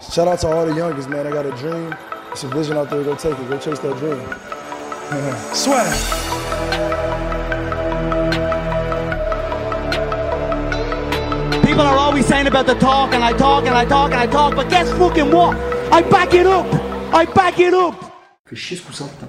Shout 0.00 0.28
out 0.28 0.38
to 0.40 0.48
all 0.48 0.66
the 0.66 0.74
youngest, 0.74 1.08
man. 1.08 1.26
I 1.26 1.30
got 1.30 1.46
a 1.46 1.52
dream. 1.52 1.94
It's 2.30 2.44
a 2.44 2.48
vision 2.48 2.76
out 2.76 2.90
there. 2.90 3.02
Go 3.02 3.16
take 3.16 3.38
it. 3.38 3.48
Go 3.48 3.58
chase 3.58 3.78
that 3.78 3.96
dream. 3.96 4.20
Swag. 5.54 5.86
People 11.64 11.80
are 11.82 11.96
always 11.96 12.26
saying 12.26 12.46
about 12.46 12.66
the 12.66 12.74
talk, 12.74 13.14
and 13.14 13.24
I 13.24 13.32
talk, 13.32 13.64
and 13.66 13.74
I 13.74 13.84
talk, 13.84 14.10
and 14.12 14.20
I 14.20 14.26
talk, 14.26 14.54
but 14.54 14.68
guess 14.68 14.90
fucking 14.92 15.30
what? 15.30 15.56
I 15.92 16.02
back 16.02 16.34
it 16.34 16.46
up! 16.46 16.66
I 17.14 17.24
back 17.26 17.58
it 17.58 17.74
up! 17.74 17.94
Fais 18.46 18.56
chier 18.56 18.76
ce 18.76 18.82
coussin, 18.82 19.08
putain. 19.08 19.28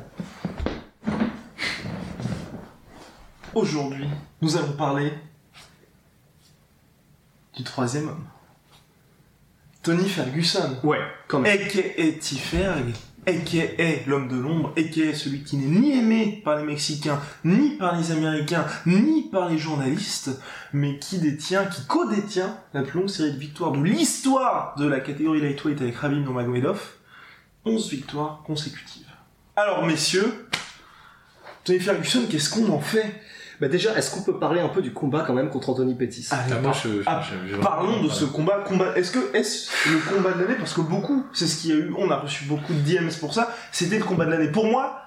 Aujourd'hui, 3.54 4.08
nous 4.42 4.56
allons 4.56 4.74
parler 4.74 5.14
du 7.56 7.64
troisième 7.64 8.10
homme. 8.10 8.28
Tony 9.84 10.08
Ferguson. 10.08 10.78
Ouais, 10.84 11.00
quand 11.28 11.40
même. 11.40 11.52
A.K.A. 11.54 12.12
T-Ferg, 12.20 12.94
a.k.a. 13.26 14.10
l'homme 14.10 14.28
de 14.28 14.38
l'ombre, 14.38 14.74
a.k.a. 14.78 15.14
celui 15.14 15.44
qui 15.44 15.58
n'est 15.58 15.80
ni 15.80 15.98
aimé 15.98 16.42
par 16.44 16.58
les 16.58 16.64
Mexicains, 16.64 17.20
ni 17.44 17.78
par 17.78 17.98
les 17.98 18.12
Américains, 18.12 18.66
ni 18.86 19.30
par 19.30 19.50
les 19.50 19.58
journalistes, 19.58 20.40
mais 20.74 20.98
qui 21.00 21.20
détient, 21.20 21.66
qui 21.66 21.86
co-détient 21.86 22.58
la 22.74 22.84
plus 22.84 23.00
longue 23.00 23.10
série 23.10 23.34
de 23.34 23.38
victoires 23.38 23.72
de 23.72 23.84
l'histoire 23.84 24.76
de 24.78 24.88
la 24.88 25.00
catégorie 25.00 25.42
lightweight 25.42 25.82
avec 25.82 26.00
Khabib 26.00 26.20
Nurmagomedov. 26.20 26.82
11 27.66 27.90
victoires 27.90 28.44
consécutives. 28.46 29.08
Alors, 29.58 29.86
messieurs, 29.86 30.48
Tony 31.66 31.80
Ferguson, 31.80 32.26
qu'est-ce 32.30 32.50
qu'on 32.50 32.70
en 32.72 32.80
fait? 32.80 33.14
Bah 33.60 33.68
déjà, 33.68 33.98
est-ce 33.98 34.12
qu'on 34.12 34.22
peut 34.22 34.38
parler 34.38 34.60
un 34.62 34.70
peu 34.70 34.82
du 34.84 34.94
combat 34.94 35.24
quand 35.26 35.34
même 35.34 35.50
contre 35.50 35.70
Anthony 35.72 35.96
Pettis? 35.96 36.28
Ah, 36.32 36.38
moi, 36.62 36.72
je- 36.74 37.02
ah, 37.08 37.22
je- 37.24 37.54
je- 37.56 37.58
Parlons 37.60 38.04
de 38.04 38.10
ce 38.10 38.26
combat. 38.26 38.64
combat. 38.68 38.96
Est-ce 38.96 39.12
que 39.12 39.36
est-ce 39.36 39.72
le 39.92 39.98
combat 40.16 40.34
de 40.34 40.42
l'année? 40.44 40.56
Parce 40.60 40.74
que 40.74 40.82
beaucoup, 40.82 41.26
c'est 41.34 41.48
ce 41.48 41.62
qu'il 41.62 41.70
y 41.72 41.74
a 41.74 41.78
eu. 41.78 41.94
On 41.98 42.12
a 42.12 42.18
reçu 42.18 42.46
beaucoup 42.46 42.74
de 42.74 42.80
DMs 42.80 43.12
pour 43.20 43.34
ça. 43.34 43.56
C'était 43.72 43.98
le 43.98 44.04
combat 44.06 44.26
de 44.26 44.32
l'année. 44.32 44.52
Pour 44.52 44.66
moi, 44.68 45.02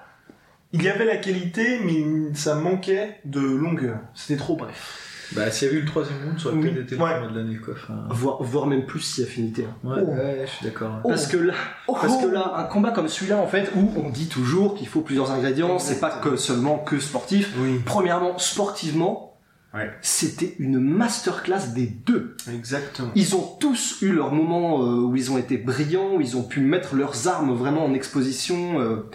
il 0.73 0.83
y 0.83 0.89
avait 0.89 1.05
la 1.05 1.17
qualité, 1.17 1.79
mais 1.83 2.33
ça 2.33 2.55
manquait 2.55 3.19
de 3.25 3.39
longueur. 3.39 3.99
C'était 4.13 4.37
trop 4.37 4.55
bref. 4.57 5.07
Bah, 5.33 5.49
s'il 5.51 5.67
y 5.67 5.71
avait 5.71 5.79
eu 5.79 5.81
le 5.83 5.87
troisième 5.87 6.17
round, 6.25 6.39
ça 6.39 6.49
aurait 6.49 6.57
Oui, 6.57 6.63
peut-être 6.71 6.93
été 6.93 6.95
ouais. 7.01 7.09
le 7.13 7.19
combat 7.27 7.33
de 7.33 7.37
l'année, 7.39 7.55
quoi. 7.57 7.73
Enfin, 7.75 8.03
voire, 8.09 8.43
voire 8.43 8.67
même 8.67 8.85
plus 8.85 8.99
si 8.99 9.23
affinité. 9.23 9.65
hein. 9.65 9.75
ouais, 9.89 10.03
Oh. 10.05 10.11
ouais, 10.11 10.43
je 10.45 10.51
suis 10.51 10.65
d'accord. 10.65 10.91
ouais. 11.03 11.09
Parce 11.09 11.27
que 11.27 11.37
là, 11.37 11.53
parce 11.87 12.17
que 12.17 12.27
là, 12.27 12.53
un 12.57 12.63
combat 12.65 12.91
comme 12.91 13.07
celui-là, 13.07 13.37
en 13.37 13.47
fait, 13.47 13.71
où 13.75 13.89
on 13.97 14.09
dit 14.09 14.27
toujours 14.27 14.75
qu'il 14.75 14.87
faut 14.87 15.01
plusieurs 15.01 15.31
ingrédients, 15.31 15.79
c'est 15.79 15.99
pas 15.99 16.09
que 16.11 16.35
seulement 16.35 16.77
que 16.79 16.99
sportif. 16.99 17.53
Oui, 17.59 17.79
Premièrement, 17.85 18.37
sportivement, 18.37 19.27
Ouais. 19.73 19.89
c'était 20.01 20.53
une 20.59 20.79
masterclass 20.79 21.67
des 21.73 21.87
deux. 21.87 22.35
exactement. 22.53 23.09
Ils 23.15 23.35
ont 23.37 23.55
tous 23.59 24.01
eu 24.01 24.11
leur 24.11 24.33
moment 24.33 24.83
euh, 24.83 24.99
où 24.99 25.15
ils 25.15 25.31
ont 25.31 25.37
été 25.37 25.55
brillants, 25.57 26.15
où 26.15 26.21
ils 26.21 26.35
ont 26.35 26.43
pu 26.43 26.59
mettre 26.59 26.95
leurs 26.95 27.29
armes 27.29 27.53
vraiment 27.55 27.85
en 27.85 27.93
exposition. 27.93 28.81
euh. 28.81 29.09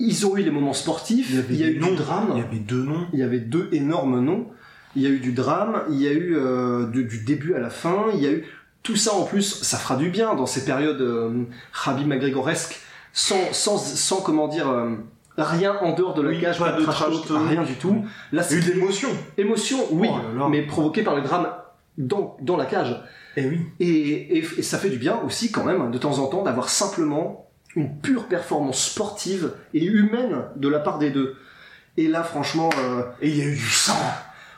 Ils 0.00 0.26
ont 0.26 0.36
eu 0.36 0.42
les 0.42 0.50
moments 0.50 0.72
sportifs, 0.72 1.30
il 1.50 1.56
y, 1.56 1.62
a 1.62 1.68
eu 1.68 1.78
noms. 1.78 1.90
du 1.90 1.94
drame, 1.96 2.30
Il 2.34 2.38
y 2.40 2.44
avait 2.44 2.58
deux 2.58 2.82
noms. 2.82 3.06
il 3.12 3.20
y 3.20 3.22
avait 3.22 3.38
deux 3.38 3.68
énormes 3.70 4.18
noms, 4.24 4.48
il 4.96 5.02
y 5.02 5.06
a 5.06 5.08
eu 5.10 5.18
du 5.18 5.32
drame, 5.32 5.82
il 5.90 6.00
y 6.00 6.08
a 6.08 6.12
eu 6.12 6.36
euh, 6.36 6.86
du 6.86 7.20
début 7.24 7.54
à 7.54 7.58
la 7.58 7.70
fin, 7.70 8.06
il 8.14 8.20
y 8.22 8.26
a 8.26 8.30
eu 8.30 8.44
tout 8.82 8.96
ça 8.96 9.14
en 9.14 9.24
plus, 9.24 9.62
ça 9.62 9.78
fera 9.78 9.96
du 9.96 10.10
bien 10.10 10.34
dans 10.34 10.46
ces 10.46 10.64
périodes 10.64 11.00
euh, 11.00 11.44
McGregoresques, 12.06 12.80
sans, 13.12 13.52
sans, 13.52 13.78
sans 13.78 14.20
comment 14.20 14.48
dire, 14.48 14.68
euh, 14.68 14.90
rien 15.38 15.76
en 15.80 15.92
dehors 15.94 16.14
de 16.14 16.22
la 16.22 16.28
Oui, 16.30 16.40
cage, 16.40 16.58
pas 16.58 16.72
pas 16.72 16.80
de 16.80 16.84
trash 16.84 17.26
talk, 17.26 17.48
rien 17.48 17.62
du 17.62 17.74
tout. 17.74 18.04
Là, 18.32 18.42
Il 18.50 18.56
y 18.56 18.60
a 18.60 18.62
eu 18.62 18.68
de 18.68 18.72
l'émotion. 18.74 19.08
émotion, 19.38 19.78
oui, 19.90 20.08
Oh 20.12 20.16
là 20.34 20.38
là. 20.40 20.48
mais 20.48 20.62
provoquée 20.62 21.02
par 21.02 21.14
le 21.16 21.22
drame 21.22 21.48
dans, 21.96 22.36
dans 22.42 22.56
la 22.56 22.66
cage. 22.66 23.00
Eh 23.36 23.46
oui. 23.48 23.60
Et, 23.80 24.38
et, 24.38 24.44
et 24.58 24.62
ça 24.62 24.78
fait 24.78 24.90
du 24.90 24.98
bien 24.98 25.18
aussi 25.26 25.50
quand 25.50 25.64
même 25.64 25.90
de 25.90 25.98
temps 25.98 26.18
en 26.18 26.26
temps 26.26 26.42
d'avoir 26.42 26.68
simplement 26.68 27.48
une 27.74 27.98
pure 27.98 28.26
performance 28.26 28.84
sportive 28.90 29.52
et 29.72 29.84
humaine 29.84 30.44
de 30.56 30.68
la 30.68 30.78
part 30.78 30.98
des 30.98 31.10
deux. 31.10 31.36
Et 31.96 32.06
là 32.06 32.22
franchement, 32.22 32.70
euh, 32.78 33.02
Et 33.22 33.28
il 33.30 33.36
y 33.36 33.42
a 33.42 33.44
eu 33.46 33.54
du 33.54 33.70
sang. 33.70 33.96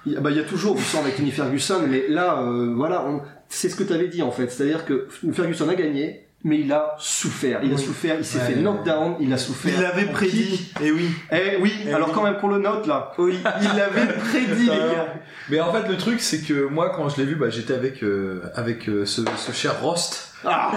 Il 0.06 0.12
y, 0.12 0.16
a- 0.16 0.20
bah, 0.20 0.30
il 0.30 0.36
y 0.36 0.40
a 0.40 0.44
toujours 0.44 0.74
du 0.74 0.82
sang 0.82 1.00
avec 1.02 1.16
Tony 1.16 1.30
Ferguson, 1.30 1.82
mais 1.88 2.04
là 2.08 2.40
euh, 2.42 2.72
voilà, 2.74 3.04
on- 3.06 3.20
c'est 3.48 3.68
ce 3.68 3.76
que 3.76 3.84
tu 3.84 3.92
avais 3.92 4.08
dit 4.08 4.22
en 4.22 4.30
fait, 4.30 4.50
c'est-à-dire 4.50 4.84
que 4.84 5.08
Ferguson 5.32 5.68
a 5.68 5.74
gagné, 5.74 6.22
mais 6.44 6.60
il 6.60 6.72
a 6.72 6.94
souffert, 6.98 7.60
il 7.64 7.72
a 7.74 7.76
souffert, 7.76 8.16
il 8.18 8.24
s'est 8.24 8.38
Ouais. 8.38 8.44
fait 8.44 8.56
knockdown, 8.56 9.16
il 9.20 9.32
a 9.32 9.36
souffert. 9.38 9.72
Il 9.76 9.82
l'avait 9.82 10.06
prédit. 10.06 10.72
Eh 10.82 10.92
oui. 10.92 11.08
Eh 11.32 11.56
oui, 11.60 11.72
Eh 11.88 11.92
alors 11.92 12.08
oui. 12.08 12.14
quand 12.14 12.22
même 12.22 12.36
qu'on 12.38 12.48
le 12.48 12.58
note 12.58 12.86
là. 12.86 13.12
Oui, 13.18 13.38
il 13.62 13.76
l'avait 13.76 14.12
prédit, 14.12 14.62
les 14.62 14.66
gars. 14.66 15.14
Mais 15.50 15.60
en 15.60 15.72
fait, 15.72 15.88
le 15.88 15.96
truc, 15.96 16.20
c'est 16.20 16.42
que 16.42 16.66
moi, 16.68 16.92
quand 16.94 17.08
je 17.08 17.16
l'ai 17.16 17.24
vu, 17.24 17.34
bah, 17.36 17.50
j'étais 17.50 17.74
avec, 17.74 18.02
euh, 18.04 18.42
avec 18.54 18.88
euh, 18.88 19.04
ce, 19.06 19.22
ce 19.36 19.52
cher 19.52 19.80
Rost. 19.80 20.34
Ah, 20.44 20.70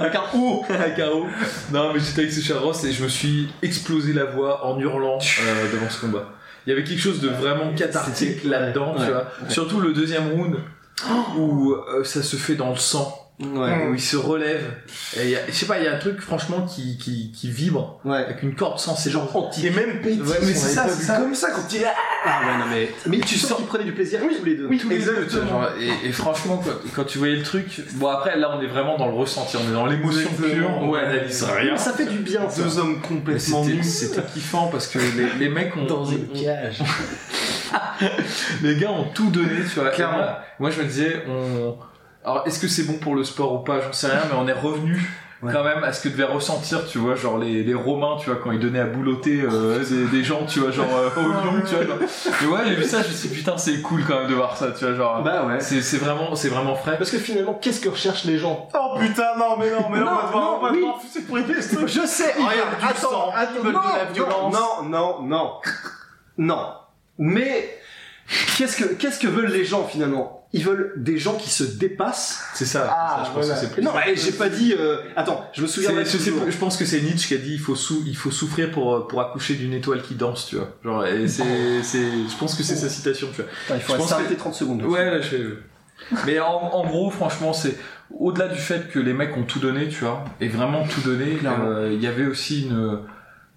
avec 0.00 0.14
un 0.16 0.22
O. 0.34 0.64
avec 0.68 0.98
un 0.98 1.08
O. 1.10 1.26
Non, 1.72 1.92
mais 1.92 2.00
j'étais 2.00 2.22
avec 2.22 2.32
ce 2.32 2.40
cher 2.40 2.60
Rost 2.60 2.84
et 2.84 2.92
je 2.92 3.02
me 3.04 3.08
suis 3.08 3.48
explosé 3.62 4.12
la 4.12 4.24
voix 4.24 4.66
en 4.66 4.78
hurlant 4.80 5.18
euh, 5.18 5.72
devant 5.72 5.88
ce 5.90 6.00
combat. 6.00 6.32
Il 6.66 6.70
y 6.70 6.72
avait 6.72 6.84
quelque 6.84 7.00
chose 7.00 7.20
de 7.20 7.28
vraiment 7.28 7.72
cathartique 7.74 8.44
là-dedans, 8.44 8.94
tu 8.98 9.10
vois. 9.10 9.26
Surtout 9.48 9.80
le 9.80 9.92
deuxième 9.92 10.30
round 10.32 10.56
où 11.36 11.72
euh, 11.72 12.04
ça 12.04 12.22
se 12.22 12.36
fait 12.36 12.54
dans 12.54 12.70
le 12.70 12.76
sang. 12.76 13.21
Ouais. 13.40 13.88
où 13.90 13.94
il 13.94 14.00
se 14.00 14.16
relève. 14.16 14.62
Et 15.16 15.24
il 15.24 15.30
y 15.30 15.36
a- 15.36 15.40
je 15.48 15.52
sais 15.52 15.66
pas, 15.66 15.78
il 15.78 15.84
y 15.84 15.88
a 15.88 15.94
un 15.94 15.98
truc 15.98 16.20
franchement 16.20 16.62
qui, 16.64 16.96
qui, 16.98 17.32
qui 17.32 17.50
vibre 17.50 17.98
Ouais. 18.04 18.18
avec 18.18 18.42
une 18.44 18.54
corde 18.54 18.78
sensible. 18.78 19.02
C'est 19.02 19.10
genre 19.10 19.34
anti. 19.36 19.66
Et 19.66 19.70
même 19.70 20.00
Petit, 20.00 20.20
Ouais, 20.20 20.36
mais 20.42 20.54
c'est 20.54 20.68
ça, 20.74 20.86
c'est 20.88 21.06
comme 21.12 21.34
ça 21.34 21.50
quand 21.50 21.72
il 21.74 21.84
a... 21.84 21.88
Ah 22.24 22.40
ouais, 22.46 22.58
non 22.58 22.64
mais. 22.70 22.88
Mais 23.06 23.18
tu 23.18 23.36
sens 23.36 23.56
qu'ils 23.56 23.66
prenaient 23.66 23.84
du 23.84 23.92
plaisir 23.92 24.20
tous 24.20 24.44
les 24.44 24.54
deux. 24.54 24.68
tous 24.78 24.88
les 24.88 24.98
deux, 24.98 25.28
genre, 25.28 25.68
et, 25.80 26.08
et 26.08 26.12
franchement, 26.12 26.62
quand, 26.64 26.70
quand 26.94 27.04
tu 27.04 27.18
voyais 27.18 27.34
le 27.36 27.42
truc, 27.42 27.80
bon 27.94 28.08
après 28.08 28.38
là 28.38 28.54
on 28.56 28.62
est 28.62 28.66
vraiment 28.68 28.96
dans 28.96 29.08
le 29.08 29.14
ressenti, 29.14 29.56
on 29.56 29.68
est 29.68 29.72
dans 29.74 29.86
l'émotion 29.86 30.30
pure, 30.36 30.70
on 30.80 30.94
analyse 30.94 31.42
rien. 31.42 31.72
Mais 31.72 31.78
ça 31.78 31.92
fait 31.94 32.06
du 32.06 32.18
bien. 32.18 32.48
ça. 32.48 32.62
Deux 32.62 32.78
hommes 32.78 33.00
complètement 33.00 33.64
C'était 33.64 33.76
nus. 33.76 33.82
c'était 33.82 34.22
kiffant 34.32 34.68
parce 34.68 34.86
que 34.86 34.98
les, 34.98 35.38
les 35.40 35.48
mecs 35.48 35.76
ont, 35.76 35.84
Dans 35.86 36.04
une 36.04 36.28
cage. 36.28 36.78
les 38.62 38.76
gars 38.76 38.90
ont 38.92 39.04
tout 39.14 39.30
donné, 39.30 39.62
tu 39.72 39.80
vois. 39.80 39.90
Clairement. 39.90 40.26
Moi, 40.60 40.70
je 40.70 40.80
me 40.80 40.84
disais, 40.86 41.24
on. 41.28 41.76
Alors, 42.24 42.42
est-ce 42.46 42.60
que 42.60 42.68
c'est 42.68 42.84
bon 42.84 42.94
pour 42.98 43.14
le 43.14 43.24
sport 43.24 43.52
ou 43.54 43.58
pas? 43.58 43.80
J'en 43.80 43.92
sais 43.92 44.06
rien, 44.08 44.22
mais 44.30 44.36
on 44.38 44.46
est 44.48 44.52
revenu 44.52 45.00
Ouais. 45.42 45.52
quand 45.52 45.64
même 45.64 45.82
à 45.82 45.92
ce 45.92 46.00
que 46.00 46.08
devaient 46.08 46.22
ressentir, 46.22 46.86
tu 46.86 46.98
vois, 46.98 47.16
genre 47.16 47.36
les, 47.36 47.64
les 47.64 47.74
Romains, 47.74 48.16
tu 48.16 48.30
vois, 48.30 48.38
quand 48.40 48.52
ils 48.52 48.60
donnaient 48.60 48.78
à 48.78 48.84
boulotter 48.86 49.40
euh, 49.42 49.84
des, 49.90 50.04
des 50.06 50.22
gens, 50.22 50.46
tu 50.46 50.60
vois, 50.60 50.70
genre 50.70 50.86
euh, 50.96 51.08
au 51.20 51.28
lion, 51.28 51.60
tu 51.68 51.74
vois. 51.74 51.84
Genre. 51.84 51.98
Et 52.00 52.46
ouais, 52.46 52.60
j'ai 52.68 52.74
vu 52.76 52.84
ça, 52.84 53.02
je 53.02 53.08
me 53.08 53.12
suis 53.12 53.28
dit, 53.28 53.34
putain, 53.34 53.56
c'est 53.58 53.80
cool 53.82 54.04
quand 54.06 54.20
même 54.20 54.28
de 54.28 54.34
voir 54.36 54.56
ça, 54.56 54.70
tu 54.70 54.84
vois, 54.84 54.94
genre. 54.94 55.20
Bah 55.24 55.44
ouais. 55.44 55.58
C'est 55.58 55.82
c'est 55.82 55.96
vraiment, 55.96 56.36
c'est 56.36 56.48
vraiment 56.48 56.76
frais. 56.76 56.96
Parce 56.96 57.10
que 57.10 57.18
finalement, 57.18 57.54
qu'est-ce 57.54 57.80
que 57.80 57.88
recherchent 57.88 58.22
les 58.22 58.38
gens? 58.38 58.68
Oh 58.72 58.94
putain, 59.00 59.36
non, 59.36 59.56
mais 59.58 59.68
non, 59.72 59.88
mais 59.90 59.98
non, 59.98 60.04
Non, 60.04 60.12
on 60.12 60.14
va 60.20 60.26
devoir, 60.28 60.44
non, 60.44 60.58
on 60.58 60.62
va 60.62 60.70
oui. 60.70 60.76
devoir 60.78 61.00
supprimer 61.12 61.60
ce 61.60 61.74
truc. 61.74 61.88
Je 61.88 62.06
sais. 62.06 62.34
Ils 62.38 62.44
regarde, 62.44 62.70
veulent 62.70 62.78
du 62.78 62.84
attends, 62.86 63.10
sang, 63.10 63.30
attends, 63.34 63.52
ils 63.56 63.62
veulent 63.64 63.72
non, 63.72 63.80
de 63.80 63.98
la 63.98 64.04
violence. 64.12 64.54
Non, 64.54 64.88
non, 64.88 65.22
non, 65.24 65.52
non. 66.38 66.66
Mais 67.18 67.78
qu'est-ce 68.56 68.76
que 68.76 68.94
qu'est-ce 68.94 69.18
que 69.18 69.26
veulent 69.26 69.50
les 69.50 69.64
gens 69.64 69.82
finalement? 69.82 70.41
Ils 70.54 70.62
veulent 70.64 70.92
des 70.98 71.16
gens 71.16 71.34
qui 71.36 71.48
se 71.48 71.64
dépassent. 71.64 72.42
C'est 72.54 72.66
ça, 72.66 72.86
Ah, 72.94 73.16
ça, 73.16 73.24
je 73.24 73.34
pense 73.34 73.46
voilà. 73.46 73.60
que 73.60 73.66
c'est 73.66 73.72
plus. 73.72 73.82
Non, 73.82 73.92
mais 73.94 74.14
j'ai 74.16 74.32
pas 74.32 74.50
dit. 74.50 74.74
euh, 74.78 74.98
Attends, 75.16 75.48
je 75.54 75.62
me 75.62 75.66
souviens. 75.66 75.90
Je, 76.04 76.12
toujours. 76.18 76.44
pense 76.60 76.76
que 76.76 76.84
c'est 76.84 77.00
Nietzsche 77.00 77.26
qui 77.28 77.34
a 77.34 77.38
dit 77.38 77.54
il 77.54 77.58
faut 77.58 77.74
sou- 77.74 78.04
il 78.06 78.16
faut 78.16 78.30
souffrir 78.30 78.70
pour 78.70 79.08
pour 79.08 79.20
accoucher 79.22 79.54
d'une 79.54 79.72
étoile 79.72 80.02
qui 80.02 80.14
danse 80.14 80.46
tu 80.46 80.56
vois 80.56 80.76
genre 80.84 81.06
et 81.06 81.26
c'est 81.26 81.82
c'est 81.82 82.02
je 82.02 82.36
pense 82.38 82.54
que 82.54 82.62
c'est 82.62 82.76
sa 82.76 82.88
citation 82.90 83.28
tu 83.34 83.40
vois 83.42 83.50
Attends, 83.66 83.74
il 83.76 83.80
faut 83.96 84.06
s'arrêter 84.06 84.34
que- 84.34 84.40
30 84.40 84.54
secondes. 84.54 84.82
ouais 84.82 85.10
là 85.10 85.20
je 85.22 85.56
mais 86.26 86.38
en, 86.40 86.46
en 86.50 86.84
gros 86.86 87.10
franchement 87.10 87.52
c'est 87.52 87.76
au-delà 88.10 88.48
du 88.48 88.58
fait 88.58 88.88
que 88.90 88.98
les 88.98 89.12
mecs 89.14 89.34
ont 89.36 89.44
tout 89.44 89.58
donné 89.60 89.88
tu 89.88 90.00
vois 90.04 90.24
et 90.40 90.48
vraiment 90.48 90.84
tout 90.86 91.00
donné 91.00 91.38
euh, 91.44 91.90
il 91.94 92.02
y 92.02 92.06
avait 92.06 92.26
aussi 92.26 92.64
une 92.64 92.98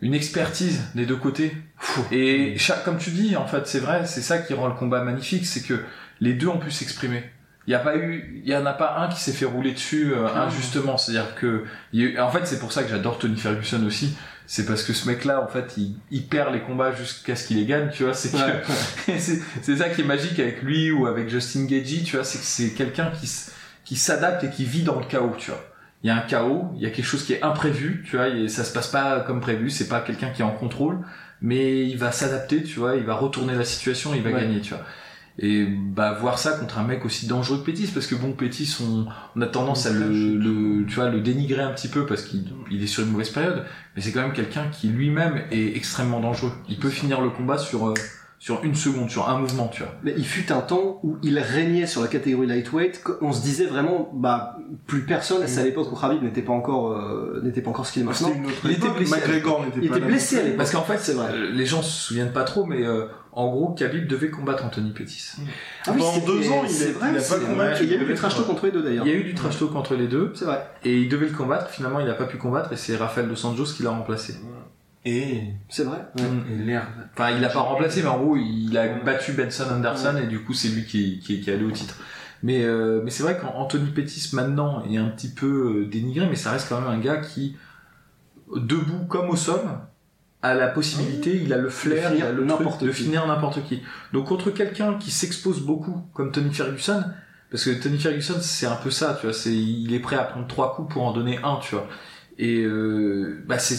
une 0.02 0.14
expertise 0.14 0.82
des 0.96 1.06
deux 1.06 1.16
côtés 1.16 1.56
et 2.12 2.56
chaque, 2.58 2.84
comme 2.86 2.98
tu 2.98 3.10
dis 3.10 3.36
en 3.36 3.48
fait 3.48 3.68
c'est 3.68 3.80
vrai 3.80 4.06
c'est 4.06 4.22
ça 4.22 4.38
qui 4.38 4.54
rend 4.54 4.68
le 4.68 4.76
combat 4.76 5.04
magnifique 5.04 5.46
c'est 5.46 5.62
que 5.62 5.80
les 6.22 6.34
deux 6.34 6.48
ont 6.48 6.58
pu 6.60 6.72
s'exprimer 6.72 7.24
il 7.68 7.72
y 7.72 7.74
a 7.74 7.80
pas 7.80 7.98
eu, 7.98 8.44
il 8.46 8.48
y 8.48 8.56
en 8.56 8.64
a 8.68 8.74
pas 8.74 9.00
un 9.00 9.08
qui 9.08 9.20
s'est 9.20 9.32
fait 9.32 9.46
rouler 9.46 9.72
dessus 9.72 10.14
euh, 10.14 10.28
injustement. 10.36 10.98
C'est-à-dire 10.98 11.34
que, 11.34 11.64
il 11.94 12.00
y 12.00 12.04
a 12.04 12.10
eu- 12.12 12.20
en 12.20 12.30
fait, 12.30 12.46
c'est 12.46 12.60
pour 12.60 12.72
ça 12.72 12.84
que 12.84 12.90
j'adore 12.92 13.18
Tony 13.18 13.36
Ferguson 13.38 13.84
aussi. 13.88 14.16
C'est 14.46 14.68
parce 14.68 14.84
que 14.84 14.94
ce 14.94 15.08
mec-là, 15.08 15.42
en 15.42 15.48
fait, 15.48 15.74
il, 15.76 15.96
il 16.12 16.28
perd 16.28 16.54
les 16.54 16.60
combats 16.62 16.92
jusqu'à 16.92 17.36
ce 17.36 17.48
qu'il 17.48 17.58
les 17.58 17.66
gagne, 17.66 17.90
tu 17.92 18.04
vois. 18.04 18.14
C'est 18.14 18.36
Ouais. 18.36 18.62
ça 19.78 19.90
qui 19.90 20.02
est 20.02 20.04
magique 20.04 20.40
avec 20.40 20.62
lui 20.62 20.92
ou 20.92 21.08
avec 21.08 21.28
Justin 21.28 21.66
Gagey, 21.66 22.04
tu 22.04 22.18
vois. 22.18 22.24
C'est 22.24 22.38
que 22.38 22.44
c'est 22.46 22.70
quelqu'un 22.76 23.10
qui, 23.20 23.28
qui 23.84 23.96
s'adapte 23.96 24.44
et 24.44 24.52
qui 24.52 24.64
vit 24.66 24.84
dans 24.84 25.00
le 25.00 25.06
chaos, 25.08 25.34
tu 25.36 25.50
vois. 25.50 25.66
Il 26.04 26.08
y 26.08 26.12
a 26.12 26.16
un 26.18 26.22
chaos, 26.22 26.66
il 26.76 26.84
y 26.84 26.86
a 26.86 26.92
quelque 26.92 27.06
chose 27.06 27.26
qui 27.26 27.34
est 27.34 27.42
imprévu, 27.42 28.04
tu 28.08 28.16
vois, 28.18 28.28
et 28.28 28.48
ça 28.48 28.64
se 28.64 28.72
passe 28.74 28.90
pas 28.90 29.22
comme 29.22 29.42
prévu, 29.42 29.72
c'est 29.72 29.88
pas 29.88 30.02
quelqu'un 30.02 30.30
qui 30.30 30.44
est 30.44 30.46
en 30.46 30.52
contrôle, 30.52 31.00
mais 31.42 31.82
il 31.88 31.98
va 31.98 32.12
s'adapter, 32.12 32.62
tu 32.62 32.78
vois, 32.80 32.96
il 32.96 33.04
va 33.06 33.16
retourner 33.16 33.56
la 33.56 33.66
situation, 33.66 34.14
il 34.14 34.22
va 34.22 34.30
Ouais. 34.30 34.42
gagner, 34.42 34.62
tu 34.62 34.76
vois. 34.76 34.84
Et 35.38 35.66
bah 35.66 36.14
voir 36.14 36.40
ça 36.40 36.54
contre 36.54 36.80
un 36.80 36.84
mec 36.84 37.04
aussi 37.04 37.28
dangereux 37.28 37.58
que 37.60 37.66
Pétis, 37.66 37.88
parce 37.94 38.08
que 38.08 38.16
bon, 38.16 38.32
Pétis, 38.32 38.78
on, 38.82 39.06
on 39.36 39.42
a 39.42 39.48
tendance 39.48 39.86
à 39.86 39.92
le, 39.92 40.08
le, 40.38 40.86
tu 40.86 40.96
vois, 40.96 41.10
le 41.10 41.20
dénigrer 41.20 41.62
un 41.62 41.72
petit 41.72 41.90
peu 41.90 42.06
parce 42.06 42.24
qu'il 42.24 42.46
il 42.72 42.82
est 42.82 42.88
sur 42.88 43.04
une 43.04 43.12
mauvaise 43.12 43.32
période, 43.32 43.66
mais 43.96 44.02
c'est 44.02 44.14
quand 44.14 44.22
même 44.22 44.34
quelqu'un 44.34 44.68
qui 44.72 44.88
lui-même 44.88 45.42
est 45.52 45.76
extrêmement 45.76 46.22
dangereux. 46.22 46.54
Il 46.70 46.78
peut 46.80 46.90
finir 46.90 47.20
le 47.20 47.30
combat 47.30 47.58
sur 47.58 47.90
euh, 47.90 47.94
sur 48.38 48.64
une 48.64 48.76
seconde, 48.76 49.10
sur 49.10 49.28
un 49.28 49.40
mouvement, 49.40 49.70
tu 49.70 49.82
vois. 49.82 49.94
Mais 50.04 50.14
il 50.18 50.26
fut 50.26 50.52
un 50.52 50.62
temps 50.62 51.00
où 51.04 51.18
il 51.24 51.40
régnait 51.40 51.88
sur 51.88 52.02
la 52.02 52.08
catégorie 52.08 52.46
lightweight. 52.46 53.02
On 53.22 53.32
se 53.32 53.42
disait 53.42 53.66
vraiment, 53.66 54.12
bah, 54.14 54.58
plus 54.86 55.02
personne. 55.06 55.42
C'est 55.48 55.62
à 55.62 55.64
l'époque 55.64 55.92
où 55.92 55.96
Khabib 55.96 56.22
n'était 56.22 56.44
pas 56.44 56.54
encore, 56.54 56.92
euh, 56.92 57.42
n'était 57.44 57.62
pas 57.62 57.72
encore 57.72 57.88
ce 57.88 57.94
qu'il 57.94 58.04
est 58.04 58.06
maintenant. 58.06 58.32
Une 58.36 58.46
autre 58.46 58.56
Il 58.66 58.72
était 58.72 58.90
blessé. 58.90 59.16
McGregor 59.16 59.66
n'était 59.66 59.80
Il 59.82 59.86
était 59.86 60.00
blessé 60.00 60.38
à 60.40 60.44
l'époque. 60.44 60.58
Parce 60.58 60.72
qu'en 60.72 60.84
fait, 60.84 61.00
C'est 61.00 61.14
vrai. 61.14 61.32
les 61.54 61.66
gens 61.66 61.82
se 61.82 62.08
souviennent 62.08 62.34
pas 62.34 62.44
trop, 62.44 62.66
mais 62.66 62.84
euh, 62.84 63.06
en 63.36 63.50
gros, 63.52 63.74
Khabib 63.74 64.08
devait 64.08 64.30
combattre 64.30 64.66
Anthony 64.66 64.92
Pettis. 64.92 65.34
Ah 65.86 65.92
oui, 65.94 66.00
Pendant 66.00 66.26
deux 66.26 66.50
ans, 66.50 66.62
il 66.64 66.70
c'est 66.70 66.90
a- 66.90 66.94
vrai, 66.94 67.08
il 67.12 67.16
a 67.16 67.20
pas 67.20 67.20
c'est- 67.20 67.40
combattu. 67.46 67.84
Il 67.84 67.90
y 67.92 67.94
a 67.94 67.98
eu 67.98 68.06
du 68.06 68.14
trash 68.16 68.36
talk 68.36 68.48
contre 68.48 68.66
les 68.66 68.72
deux 68.72 68.82
d'ailleurs. 68.82 69.06
Il 69.06 69.12
y 69.12 69.16
a 69.16 69.20
eu 69.20 69.24
du 69.24 69.34
trash 69.36 69.60
talk 69.60 69.76
entre 69.76 69.96
les 69.96 70.08
deux, 70.08 70.32
C'est 70.36 70.46
vrai, 70.46 70.66
et 70.84 70.98
il 71.02 71.10
devait 71.10 71.28
le 71.28 71.36
combattre. 71.36 71.70
Finalement, 71.70 72.00
il 72.00 72.10
a 72.10 72.14
pas 72.14 72.26
pu 72.26 72.38
combattre, 72.38 72.72
et 72.74 72.78
c'est 72.78 72.96
Rafael 72.96 73.28
dos 73.28 73.46
Anjos 73.46 73.74
qui 73.76 73.84
l'a 73.84 73.92
remplacé. 73.92 74.36
Et 75.08 75.42
c'est 75.70 75.84
vrai. 75.84 76.00
Mm. 76.18 76.52
et 76.52 76.66
l'herbe. 76.66 76.86
Enfin, 77.14 77.30
il 77.32 77.40
l'a 77.42 77.50
pas 77.50 77.60
remplacé, 77.60 78.02
mais 78.02 78.08
en 78.08 78.18
gros, 78.24 78.38
il 78.38 78.76
a 78.78 78.88
battu 78.88 79.34
Benson 79.34 79.66
Anderson, 79.72 80.16
et 80.24 80.26
du 80.28 80.40
coup, 80.44 80.54
c'est 80.54 80.70
lui 80.70 80.86
qui, 80.86 81.20
qui, 81.20 81.42
qui 81.42 81.50
est 81.50 81.54
allé 81.54 81.64
au 81.66 81.72
titre. 81.72 81.96
Mais, 82.42 82.64
euh, 82.64 83.02
mais 83.04 83.12
c'est 83.12 83.24
vrai 83.24 83.38
qu'Anthony 83.38 83.92
Pettis, 83.92 84.30
maintenant, 84.34 84.84
est 84.90 84.98
un 84.98 85.10
petit 85.10 85.30
peu 85.30 85.82
euh, 85.82 85.86
dénigré, 85.90 86.28
mais 86.28 86.36
ça 86.36 86.52
reste 86.52 86.70
quand 86.70 86.80
même 86.82 86.90
un 86.90 87.00
gars 87.00 87.18
qui, 87.18 87.56
debout 88.56 89.06
comme 89.10 89.30
au 89.30 89.36
somme, 89.36 89.80
a 90.46 90.54
la 90.54 90.68
possibilité, 90.68 91.42
il 91.44 91.54
a 91.54 91.58
le 91.58 91.70
flair, 91.70 92.14
il 92.16 92.24
a 92.24 92.32
le 92.32 92.46
truc 92.46 92.68
de 92.82 92.92
finir 92.92 93.26
n'importe 93.28 93.64
qui. 93.64 93.82
Donc 94.14 94.28
contre 94.28 94.52
quelqu'un 94.52 94.96
qui 94.96 95.12
s'expose 95.12 95.62
beaucoup, 95.62 96.02
comme 96.14 96.32
Tony 96.32 96.54
Ferguson, 96.54 97.04
parce 97.52 97.66
que 97.66 97.82
Tony 97.82 97.98
Ferguson, 98.00 98.36
c'est 98.42 98.66
un 98.66 98.76
peu 98.76 98.92
ça, 98.92 99.18
tu 99.20 99.28
vois, 99.28 99.34
c'est, 99.34 99.56
il 99.56 99.94
est 99.94 100.00
prêt 100.00 100.16
à 100.16 100.24
prendre 100.24 100.48
trois 100.48 100.76
coups 100.76 100.94
pour 100.94 101.04
en 101.04 101.14
donner 101.14 101.40
un, 101.44 101.58
tu 101.62 101.76
vois. 101.76 101.88
Et 102.38 102.64
euh, 102.64 103.44
bah 103.48 103.60
c'est, 103.60 103.76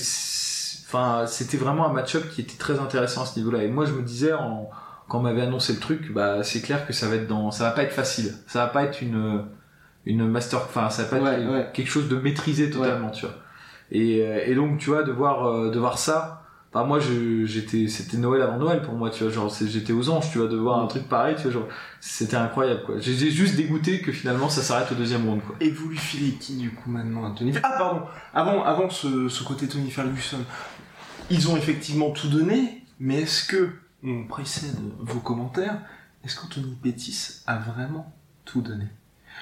enfin, 0.86 1.26
c'était 1.26 1.56
vraiment 1.58 1.86
un 1.88 1.92
match-up 1.92 2.24
qui 2.30 2.40
était 2.40 2.56
très 2.56 2.78
intéressant 2.78 3.22
à 3.22 3.26
ce 3.26 3.38
niveau-là. 3.38 3.64
Et 3.64 3.68
moi, 3.68 3.84
je 3.84 3.92
me 3.92 4.02
disais, 4.02 4.32
en, 4.32 4.70
quand 5.08 5.18
on 5.18 5.22
m'avait 5.22 5.42
annoncé 5.42 5.72
le 5.72 5.78
truc, 5.78 6.12
bah 6.12 6.42
c'est 6.42 6.62
clair 6.62 6.86
que 6.86 6.92
ça 6.92 7.08
va 7.08 7.16
être 7.16 7.26
dans, 7.26 7.50
ça 7.50 7.64
va 7.64 7.70
pas 7.70 7.82
être 7.82 7.92
facile, 7.92 8.34
ça 8.46 8.60
va 8.60 8.68
pas 8.68 8.84
être 8.84 9.02
une 9.02 9.44
une 10.06 10.26
master, 10.28 10.60
enfin, 10.60 10.88
ça 10.88 11.02
va 11.02 11.18
pas 11.18 11.32
être 11.32 11.50
Ouais, 11.50 11.68
quelque 11.74 11.88
chose 11.88 12.08
de 12.08 12.16
maîtrisé 12.16 12.70
totalement, 12.70 13.10
tu 13.10 13.26
vois. 13.26 13.34
Et, 13.90 14.22
euh, 14.22 14.40
et 14.46 14.54
donc, 14.54 14.78
tu 14.78 14.90
vois, 14.90 15.02
de 15.02 15.12
voir, 15.12 15.46
euh, 15.46 15.70
de 15.70 15.78
voir 15.78 15.98
ça. 15.98 16.45
Enfin, 16.72 16.84
moi, 16.84 16.98
j'étais, 17.00 17.88
c'était 17.88 18.18
Noël 18.18 18.42
avant 18.42 18.58
Noël 18.58 18.82
pour 18.82 18.94
moi, 18.94 19.10
tu 19.10 19.24
vois. 19.24 19.32
Genre, 19.32 19.54
j'étais 19.66 19.92
aux 19.92 20.10
anges, 20.10 20.30
tu 20.30 20.38
vois, 20.38 20.48
de 20.48 20.56
voir 20.56 20.82
un 20.82 20.86
truc 20.86 21.08
pareil, 21.08 21.34
tu 21.36 21.44
vois. 21.44 21.52
Genre, 21.52 21.68
c'était 22.00 22.36
incroyable, 22.36 22.82
quoi. 22.84 22.98
J'étais 22.98 23.30
juste 23.30 23.56
dégoûté 23.56 24.00
que 24.00 24.12
finalement 24.12 24.48
ça 24.48 24.62
s'arrête 24.62 24.90
au 24.92 24.94
deuxième 24.94 25.26
round, 25.26 25.42
quoi. 25.42 25.56
Et 25.60 25.70
vous 25.70 25.88
lui 25.88 25.96
filez 25.96 26.32
qui 26.32 26.56
du 26.56 26.70
coup 26.70 26.90
maintenant 26.90 27.24
à 27.24 27.34
Tony 27.34 27.52
Ah 27.62 27.76
pardon, 27.78 28.02
avant, 28.34 28.64
avant 28.64 28.90
ce, 28.90 29.28
ce 29.28 29.42
côté 29.42 29.68
Tony 29.68 29.90
Ferguson, 29.90 30.38
ils 31.30 31.48
ont 31.48 31.56
effectivement 31.56 32.10
tout 32.10 32.28
donné, 32.28 32.84
mais 33.00 33.22
est-ce 33.22 33.46
que, 33.46 33.70
on 34.04 34.24
précède 34.24 34.76
vos 35.00 35.20
commentaires, 35.20 35.80
est-ce 36.24 36.38
qu'Anthony 36.38 36.76
Pettis 36.82 37.42
a 37.46 37.56
vraiment 37.58 38.12
tout 38.44 38.60
donné? 38.60 38.86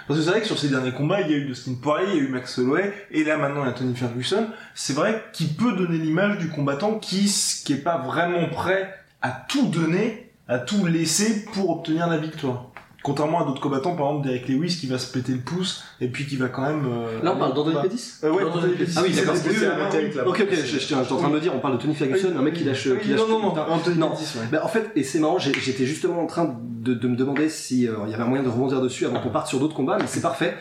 Parce 0.07 0.21
que 0.21 0.25
c'est 0.25 0.31
vrai 0.31 0.41
que 0.41 0.47
sur 0.47 0.59
ces 0.59 0.69
derniers 0.69 0.93
combats, 0.93 1.23
il 1.23 1.31
y 1.31 1.35
a 1.35 1.37
eu 1.39 1.47
Dustin 1.47 1.75
Poirier, 1.81 2.09
il 2.13 2.17
y 2.17 2.21
a 2.21 2.23
eu 2.25 2.29
Max 2.29 2.59
Holloway, 2.59 2.93
et 3.11 3.25
là 3.25 3.39
maintenant 3.39 3.65
il 3.65 3.69
y 3.69 3.71
a 3.71 3.73
Tony 3.73 3.95
Ferguson, 3.95 4.49
c'est 4.75 4.93
vrai 4.93 5.25
qu'il 5.33 5.55
peut 5.55 5.73
donner 5.73 5.97
l'image 5.99 6.39
du 6.39 6.49
combattant 6.49 6.99
qui, 6.99 7.33
qui 7.65 7.73
est 7.73 7.83
pas 7.83 7.99
vraiment 7.99 8.47
prêt 8.49 8.95
à 9.23 9.31
tout 9.31 9.69
donner, 9.69 10.31
à 10.49 10.59
tout 10.59 10.85
laisser 10.85 11.47
pour 11.47 11.71
obtenir 11.71 12.07
la 12.07 12.19
victoire. 12.19 12.74
Contrairement 13.05 13.43
à 13.43 13.47
d'autres 13.47 13.61
combattants, 13.61 13.95
par 13.95 14.07
exemple 14.09 14.27
Derek 14.27 14.49
Lewis 14.49 14.79
qui 14.81 14.87
va 14.87 14.97
se 14.99 15.13
péter 15.13 15.33
le 15.33 15.41
pouce 15.41 15.85
et 16.01 16.09
puis 16.09 16.27
qui 16.27 16.37
va 16.37 16.49
quand 16.49 16.63
même. 16.63 16.87
euh, 16.87 17.23
Là, 17.23 17.35
on 17.37 17.39
parle 17.39 17.53
d'Anthony 17.55 17.75
bah, 17.75 17.83
Pettis 17.83 18.13
euh, 18.25 18.33
ouais, 18.33 18.45
Anthony 18.45 18.75
Pettis. 18.77 18.95
Ah 18.97 19.03
oui, 19.05 19.13
C'est 19.13 19.27
d'accord. 19.27 20.27
Ok, 20.27 20.41
ok, 20.41 20.49
je, 20.51 20.57
je, 20.57 20.79
j'étais 20.79 20.95
en 20.95 21.05
train 21.05 21.29
de 21.29 21.35
me 21.35 21.41
dire, 21.41 21.55
on 21.55 21.61
parle 21.61 21.77
de 21.77 21.83
Tony 21.83 21.95
Ferguson, 21.95 22.33
un 22.37 22.41
mec 22.41 22.55
qui 22.55 22.65
lâche, 22.65 22.89
qui 23.03 23.11
lâche 23.11 23.21
non, 23.21 23.29
non, 23.29 23.55
non. 23.55 23.61
Anthony 23.61 23.99
Non. 23.99 24.11
Pettis, 24.13 24.39
ouais. 24.39 24.47
Bah, 24.51 24.63
en 24.65 24.69
fait, 24.69 24.91
et 24.97 25.03
c'est 25.05 25.19
marrant, 25.21 25.39
j'étais 25.39 25.85
justement 25.85 26.23
en 26.23 26.27
train 26.27 26.57
de, 26.81 26.95
de 26.95 27.07
me 27.09 27.15
demander 27.15 27.51
si 27.51 27.87
euh, 27.87 27.93
il 28.07 28.11
y 28.11 28.15
avait 28.15 28.23
un 28.23 28.27
moyen 28.27 28.43
de 28.43 28.49
rebondir 28.49 28.81
dessus 28.81 29.05
avant 29.05 29.21
qu'on 29.21 29.29
parte 29.31 29.49
sur 29.49 29.61
d'autres 29.61 29.77
combats, 29.77 29.99
mais 30.01 30.07
c'est 30.09 30.23
parfait. 30.23 30.57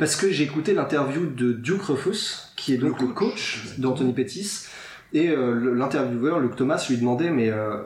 Parce 0.00 0.16
que 0.16 0.28
j'ai 0.30 0.42
écouté 0.42 0.74
l'interview 0.74 1.24
de 1.26 1.52
Duke 1.52 1.82
Rufus, 1.82 2.50
qui 2.56 2.74
est 2.74 2.78
donc 2.78 3.00
le 3.00 3.06
coach 3.06 3.62
d'Anthony 3.78 4.12
Pettis, 4.12 4.64
et 5.12 5.28
euh, 5.30 5.72
l'intervieweur, 5.74 6.40
Luc 6.40 6.56
Thomas, 6.56 6.84
lui 6.90 6.96
demandait, 6.98 7.30
mais 7.30 7.48
euh, 7.48 7.76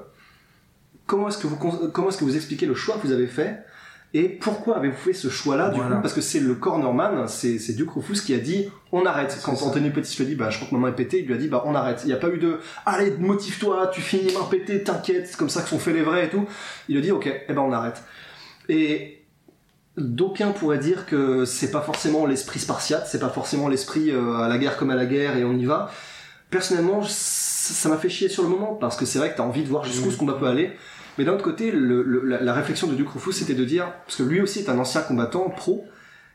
comment 1.07 1.29
est-ce 1.29 1.37
que 1.37 1.47
vous 1.47 1.57
comment 1.57 2.09
est-ce 2.09 2.17
que 2.17 2.25
vous 2.25 2.35
expliquez 2.37 2.65
le 2.65 2.75
choix 2.75 2.97
que 2.97 3.07
vous 3.07 3.13
avez 3.13 3.27
fait 3.27 3.63
et 4.13 4.29
pourquoi 4.29 4.77
avez-vous 4.79 4.97
fait 4.97 5.13
ce 5.13 5.29
choix-là 5.29 5.71
du 5.71 5.79
Voilà. 5.81 5.97
coup 5.97 6.03
Parce 6.03 6.15
que 6.15 6.21
c'est 6.21 6.41
le 6.41 6.55
cornerman, 6.55 7.29
c'est 7.29 7.59
c'est 7.59 7.75
Duke 7.75 7.91
Rufus 7.93 8.21
qui 8.25 8.35
a 8.35 8.39
dit 8.39 8.69
on 8.91 9.07
arrête. 9.07 9.39
Quand. 9.45 9.53
Anthony 9.63 9.91
Pettis 9.91 10.17
lui 10.19 10.25
a 10.25 10.29
dit 10.29 10.35
bah 10.35 10.51
je 10.51 10.57
crois 10.57 10.69
que 10.69 10.75
ma 10.75 10.81
main 10.81 10.89
est 10.89 10.97
pétée, 10.97 11.21
il 11.21 11.27
lui 11.27 11.35
a 11.35 11.37
dit 11.37 11.47
bah 11.49 11.63
on 11.67 11.75
arrête. 11.77 12.01
Il 12.05 12.09
n'y 12.09 12.13
a 12.13 12.17
pas 12.17 12.29
eu 12.29 12.39
de 12.39 12.59
allez 12.87 13.13
motive-toi, 13.13 13.89
tu 13.95 14.01
finis 14.01 14.25
les 14.25 14.33
mains 14.35 14.49
pétées, 14.51 14.83
t'inquiète, 14.83 15.29
c'est 15.29 15.37
comme 15.37 15.49
ça 15.49 15.63
que 15.63 15.69
sont 15.69 15.79
faits 15.79 15.95
les 15.95 16.03
vrais 16.03 16.27
et 16.27 16.29
tout. 16.29 16.45
Il 16.89 16.97
a 16.97 17.01
dit 17.01 17.13
ok, 17.13 17.27
eh 17.49 17.53
ben 17.53 17.61
on 17.63 17.73
arrête. 17.73 18.03
Et 18.69 19.23
d'aucuns 19.97 20.51
pourraient 20.53 20.79
dire 20.79 21.07
que 21.07 21.45
c'est 21.45 21.71
pas 21.71 21.81
forcément 21.81 22.27
l'esprit 22.27 22.59
spartiate, 22.59 23.07
c'est 23.07 23.21
pas 23.21 23.29
forcément 23.29 23.69
l'esprit 23.69 24.11
euh, 24.11 24.39
à 24.39 24.49
la 24.49 24.59
guerre 24.59 24.77
comme 24.77 24.91
à 24.91 24.97
la 24.97 25.07
guerre 25.07 25.37
et 25.37 25.45
on 25.45 25.55
y 25.57 25.65
va. 25.67 25.91
Personnellement, 26.51 27.03
ça 27.07 27.89
m'a 27.89 27.97
fait 27.97 28.09
chier 28.09 28.29
sur 28.29 28.43
le 28.43 28.49
moment 28.49 28.75
parce 28.75 28.97
que 28.97 29.05
c'est 29.05 29.21
vrai 29.21 29.31
que 29.31 29.37
t'as 29.37 29.45
envie 29.45 29.63
de 29.63 29.69
voir 29.69 29.85
jusqu'où 29.85 30.11
ce 30.11 30.17
combat 30.17 30.33
peut 30.33 30.47
aller. 30.49 30.73
Mais 31.19 31.25
d'un 31.25 31.33
autre 31.35 31.45
côté, 31.45 31.71
le- 31.71 32.03
le- 32.03 32.25
la, 32.25 32.41
la 32.41 32.53
réflexion 32.53 32.87
de 32.87 32.95
Duke 32.95 33.11
Rufus, 33.11 33.33
c'était 33.33 33.55
de 33.55 33.65
dire, 33.65 33.93
parce 34.07 34.17
que 34.17 34.23
lui 34.23 34.41
aussi 34.41 34.61
est 34.61 34.69
un 34.69 34.79
ancien 34.79 35.03
combattant 35.03 35.49
pro, 35.51 35.85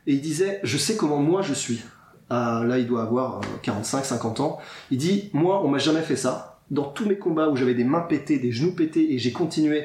et 0.08 0.14
il 0.14 0.22
disait, 0.22 0.60
je 0.64 0.78
sais 0.78 0.96
comment 0.96 1.18
moi 1.18 1.42
je 1.42 1.54
suis. 1.54 1.82
Ah, 2.30 2.64
là, 2.66 2.78
il 2.80 2.88
doit 2.88 3.04
avoir 3.04 3.42
45-50 3.64 4.42
ans. 4.42 4.60
Il 4.92 4.98
dit, 4.98 5.30
moi, 5.34 5.64
on 5.64 5.68
m'a 5.68 5.78
jamais 5.78 6.02
fait 6.02 6.16
ça. 6.16 6.60
Dans 6.72 6.84
tous 6.86 7.06
mes 7.08 7.18
combats 7.18 7.50
où 7.50 7.56
j'avais 7.56 7.76
des 7.76 7.84
mains 7.84 8.02
pétées, 8.02 8.40
des 8.40 8.52
genoux 8.52 8.74
pétés, 8.74 9.14
et 9.14 9.20
j'ai 9.20 9.32
continué, 9.32 9.84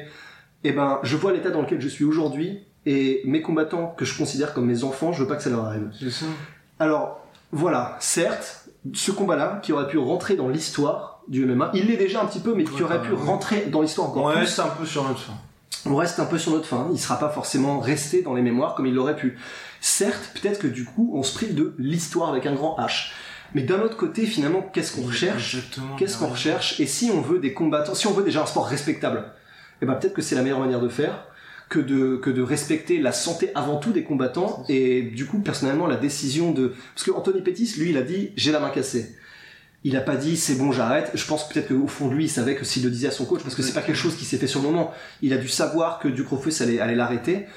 eh 0.63 0.71
ben, 0.71 0.99
je 1.03 1.15
vois 1.17 1.33
l'état 1.33 1.49
dans 1.51 1.61
lequel 1.61 1.79
je 1.81 1.87
suis 1.87 2.03
aujourd'hui, 2.05 2.59
et 2.85 3.21
mes 3.25 3.41
combattants 3.41 3.93
que 3.97 4.05
je 4.05 4.17
considère 4.17 4.53
comme 4.53 4.65
mes 4.65 4.83
enfants, 4.83 5.11
je 5.13 5.21
veux 5.21 5.27
pas 5.27 5.35
que 5.35 5.43
ça 5.43 5.49
leur 5.51 5.65
arrive. 5.65 5.89
C'est 5.99 6.09
ça. 6.09 6.25
Alors, 6.79 7.27
voilà, 7.51 7.97
certes, 7.99 8.67
ce 8.93 9.11
combat-là, 9.11 9.59
qui 9.61 9.71
aurait 9.73 9.87
pu 9.87 9.97
rentrer 9.99 10.35
dans 10.35 10.47
l'histoire 10.49 11.10
du 11.27 11.45
MMA, 11.45 11.71
il 11.73 11.87
l'est 11.87 11.97
déjà 11.97 12.21
un 12.21 12.25
petit 12.25 12.39
peu, 12.39 12.53
mais 12.55 12.63
qui 12.63 12.71
Ouais, 12.73 12.83
aurait 12.83 13.01
pu 13.01 13.13
rentrer 13.13 13.67
dans 13.67 13.81
l'histoire 13.81 14.09
encore 14.09 14.25
On 14.25 14.31
plus. 14.31 14.39
reste 14.39 14.59
un 14.59 14.67
peu 14.67 14.85
sur 14.85 15.03
notre 15.07 15.19
fin. 15.19 15.33
On 15.85 15.95
reste 15.95 16.19
un 16.19 16.25
peu 16.25 16.37
sur 16.37 16.51
notre 16.51 16.65
fin, 16.67 16.87
il 16.91 16.99
sera 16.99 17.17
pas 17.17 17.29
forcément 17.29 17.79
resté 17.79 18.21
dans 18.21 18.33
les 18.35 18.41
mémoires 18.41 18.75
comme 18.75 18.85
il 18.85 18.93
l'aurait 18.93 19.15
pu. 19.15 19.37
Certes, 19.79 20.31
peut-être 20.39 20.59
que 20.59 20.67
du 20.67 20.85
coup, 20.85 21.11
on 21.15 21.23
se 21.23 21.33
prive 21.33 21.55
de 21.55 21.73
l'histoire 21.79 22.29
avec 22.29 22.45
un 22.45 22.53
grand 22.53 22.77
H. 22.77 23.11
Mais 23.55 23.63
d'un 23.63 23.81
autre 23.81 23.97
côté, 23.97 24.25
finalement, 24.25 24.61
qu'est-ce 24.61 24.95
qu'on 24.95 25.01
recherche. 25.07 25.57
Qu'est-ce 25.97 26.17
qu'on 26.17 26.27
recherche 26.27 26.79
Et 26.79 26.85
si 26.85 27.09
on 27.11 27.21
veut 27.21 27.39
des 27.39 27.53
combattants, 27.53 27.95
si 27.95 28.07
on 28.07 28.13
veut 28.13 28.23
déjà 28.23 28.43
un 28.43 28.45
sport 28.45 28.67
respectable, 28.67 29.25
eh 29.81 29.85
ben 29.85 29.95
peut-être 29.95 30.13
que 30.13 30.21
c'est 30.21 30.35
la 30.35 30.41
meilleure 30.43 30.59
manière 30.59 30.79
de 30.81 30.87
faire 30.89 31.25
que 31.69 31.79
de 31.79 32.17
que 32.17 32.29
de 32.29 32.41
respecter 32.41 32.99
la 32.99 33.11
santé 33.13 33.49
avant 33.55 33.77
tout 33.77 33.91
des 33.93 34.03
combattants 34.03 34.65
et 34.67 35.01
du 35.03 35.25
coup 35.25 35.39
personnellement 35.39 35.87
la 35.87 35.95
décision 35.95 36.51
de 36.51 36.73
parce 36.93 37.05
que 37.05 37.11
Anthony 37.11 37.41
Pettis 37.41 37.75
lui 37.77 37.91
il 37.91 37.97
a 37.97 38.01
dit 38.01 38.31
j'ai 38.35 38.51
la 38.51 38.59
main 38.59 38.69
cassée. 38.69 39.15
Il 39.83 39.97
a 39.97 40.01
pas 40.01 40.15
dit 40.15 40.37
c'est 40.37 40.55
bon 40.55 40.71
j'arrête. 40.71 41.11
Je 41.15 41.25
pense 41.25 41.49
peut-être 41.49 41.69
qu'au 41.69 41.87
fond 41.87 42.07
de 42.07 42.13
lui 42.13 42.25
il 42.25 42.29
savait 42.29 42.55
que 42.55 42.63
s'il 42.65 42.83
le 42.83 42.91
disait 42.91 43.07
à 43.07 43.11
son 43.11 43.25
coach 43.25 43.41
parce 43.41 43.55
que 43.55 43.63
c'est 43.63 43.73
pas 43.73 43.81
quelque 43.81 43.95
chose 43.95 44.15
qui 44.15 44.25
s'est 44.25 44.37
fait 44.37 44.47
sur 44.47 44.61
le 44.61 44.67
moment. 44.67 44.91
Il 45.21 45.33
a 45.33 45.37
dû 45.37 45.47
savoir 45.47 45.97
que 45.99 46.07
Duke 46.07 46.27
Rufus 46.29 46.61
allait 46.61 46.79
allait 46.79 46.95
l'arrêter, 46.95 47.47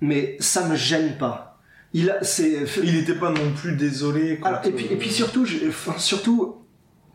mais 0.00 0.36
ça 0.40 0.66
me 0.66 0.74
gêne 0.74 1.18
pas. 1.18 1.60
Il 1.92 2.10
a 2.10 2.22
c'est 2.24 2.64
Il 2.82 2.94
n'était 2.94 3.14
pas 3.14 3.30
non 3.30 3.52
plus 3.54 3.76
désolé. 3.76 4.40
alors, 4.42 4.60
et 4.64 4.70
puis, 4.70 4.86
et 4.90 4.96
puis 4.96 5.10
surtout, 5.10 5.44
je- 5.44 5.68
enfin, 5.68 5.94
surtout, 5.98 6.56